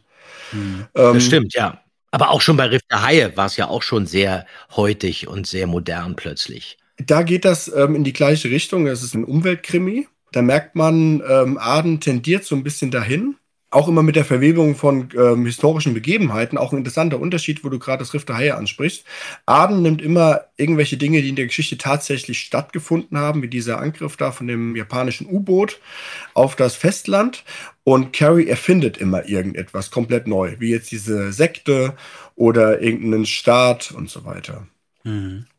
[0.53, 1.81] Ähm, das stimmt, ja.
[2.11, 5.47] Aber auch schon bei Riff der Haie war es ja auch schon sehr heutig und
[5.47, 6.77] sehr modern plötzlich.
[6.97, 8.85] Da geht das ähm, in die gleiche Richtung.
[8.85, 10.07] Es ist ein Umweltkrimi.
[10.34, 13.36] Da merkt man, ähm, Aden tendiert so ein bisschen dahin.
[13.69, 16.59] Auch immer mit der Verwebung von ähm, historischen Begebenheiten.
[16.59, 19.03] Auch ein interessanter Unterschied, wo du gerade das Riff der Haie ansprichst.
[19.47, 24.15] Aden nimmt immer irgendwelche Dinge, die in der Geschichte tatsächlich stattgefunden haben, wie dieser Angriff
[24.17, 25.79] da von dem japanischen U-Boot
[26.36, 27.43] auf das Festland.
[27.84, 31.95] Und Carrie erfindet immer irgendetwas komplett neu, wie jetzt diese Sekte
[32.36, 34.67] oder irgendeinen Staat und so weiter.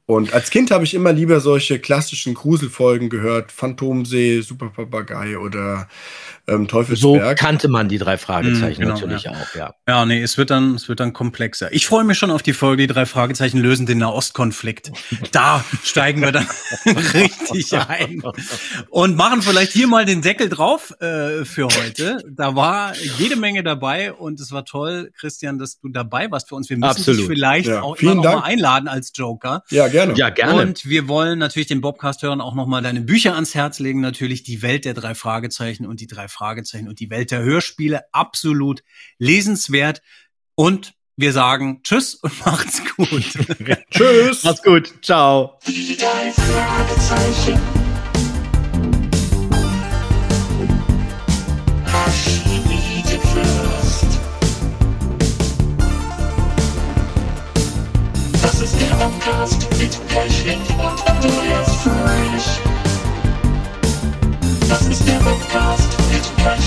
[0.06, 3.50] Und als Kind habe ich immer lieber solche klassischen Gruselfolgen gehört.
[3.50, 5.88] Phantomsee, Superpapagei oder
[6.46, 7.38] ähm, So Teufelsberg.
[7.38, 9.32] kannte man die drei Fragezeichen Mhm, genau, natürlich ja.
[9.32, 9.74] auch, ja.
[9.88, 11.72] Ja, nee, es wird dann, es wird dann komplexer.
[11.72, 14.92] Ich freue mich schon auf die Folge, die drei Fragezeichen lösen den Nahostkonflikt.
[15.32, 16.46] Da steigen wir dann
[17.14, 18.22] richtig ein.
[18.90, 22.18] Und machen vielleicht hier mal den Deckel drauf äh, für heute.
[22.30, 26.54] Da war jede Menge dabei und es war toll, Christian, dass du dabei warst für
[26.54, 26.68] uns.
[26.70, 27.20] Wir müssen Absolut.
[27.20, 29.62] dich vielleicht Ja, auch vielen immer noch mal einladen als Joker.
[29.70, 30.14] Ja, gerne.
[30.16, 30.60] Ja, gerne.
[30.62, 34.00] Und wir wollen natürlich den Bobcast-Hörern auch nochmal deine Bücher ans Herz legen.
[34.00, 38.02] Natürlich die Welt der drei Fragezeichen und die drei Fragezeichen und die Welt der Hörspiele.
[38.12, 38.82] Absolut
[39.18, 40.02] lesenswert.
[40.54, 43.08] Und wir sagen Tschüss und macht's gut.
[43.90, 44.44] Tschüss.
[44.44, 44.92] Macht's gut.
[45.02, 45.58] Ciao.
[58.42, 62.74] Das ist der Podcast mit Pechling und Andreas Fröhlich.
[64.68, 66.03] Das ist der Podcast
[66.44, 66.60] mit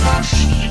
[0.00, 0.68] Pechling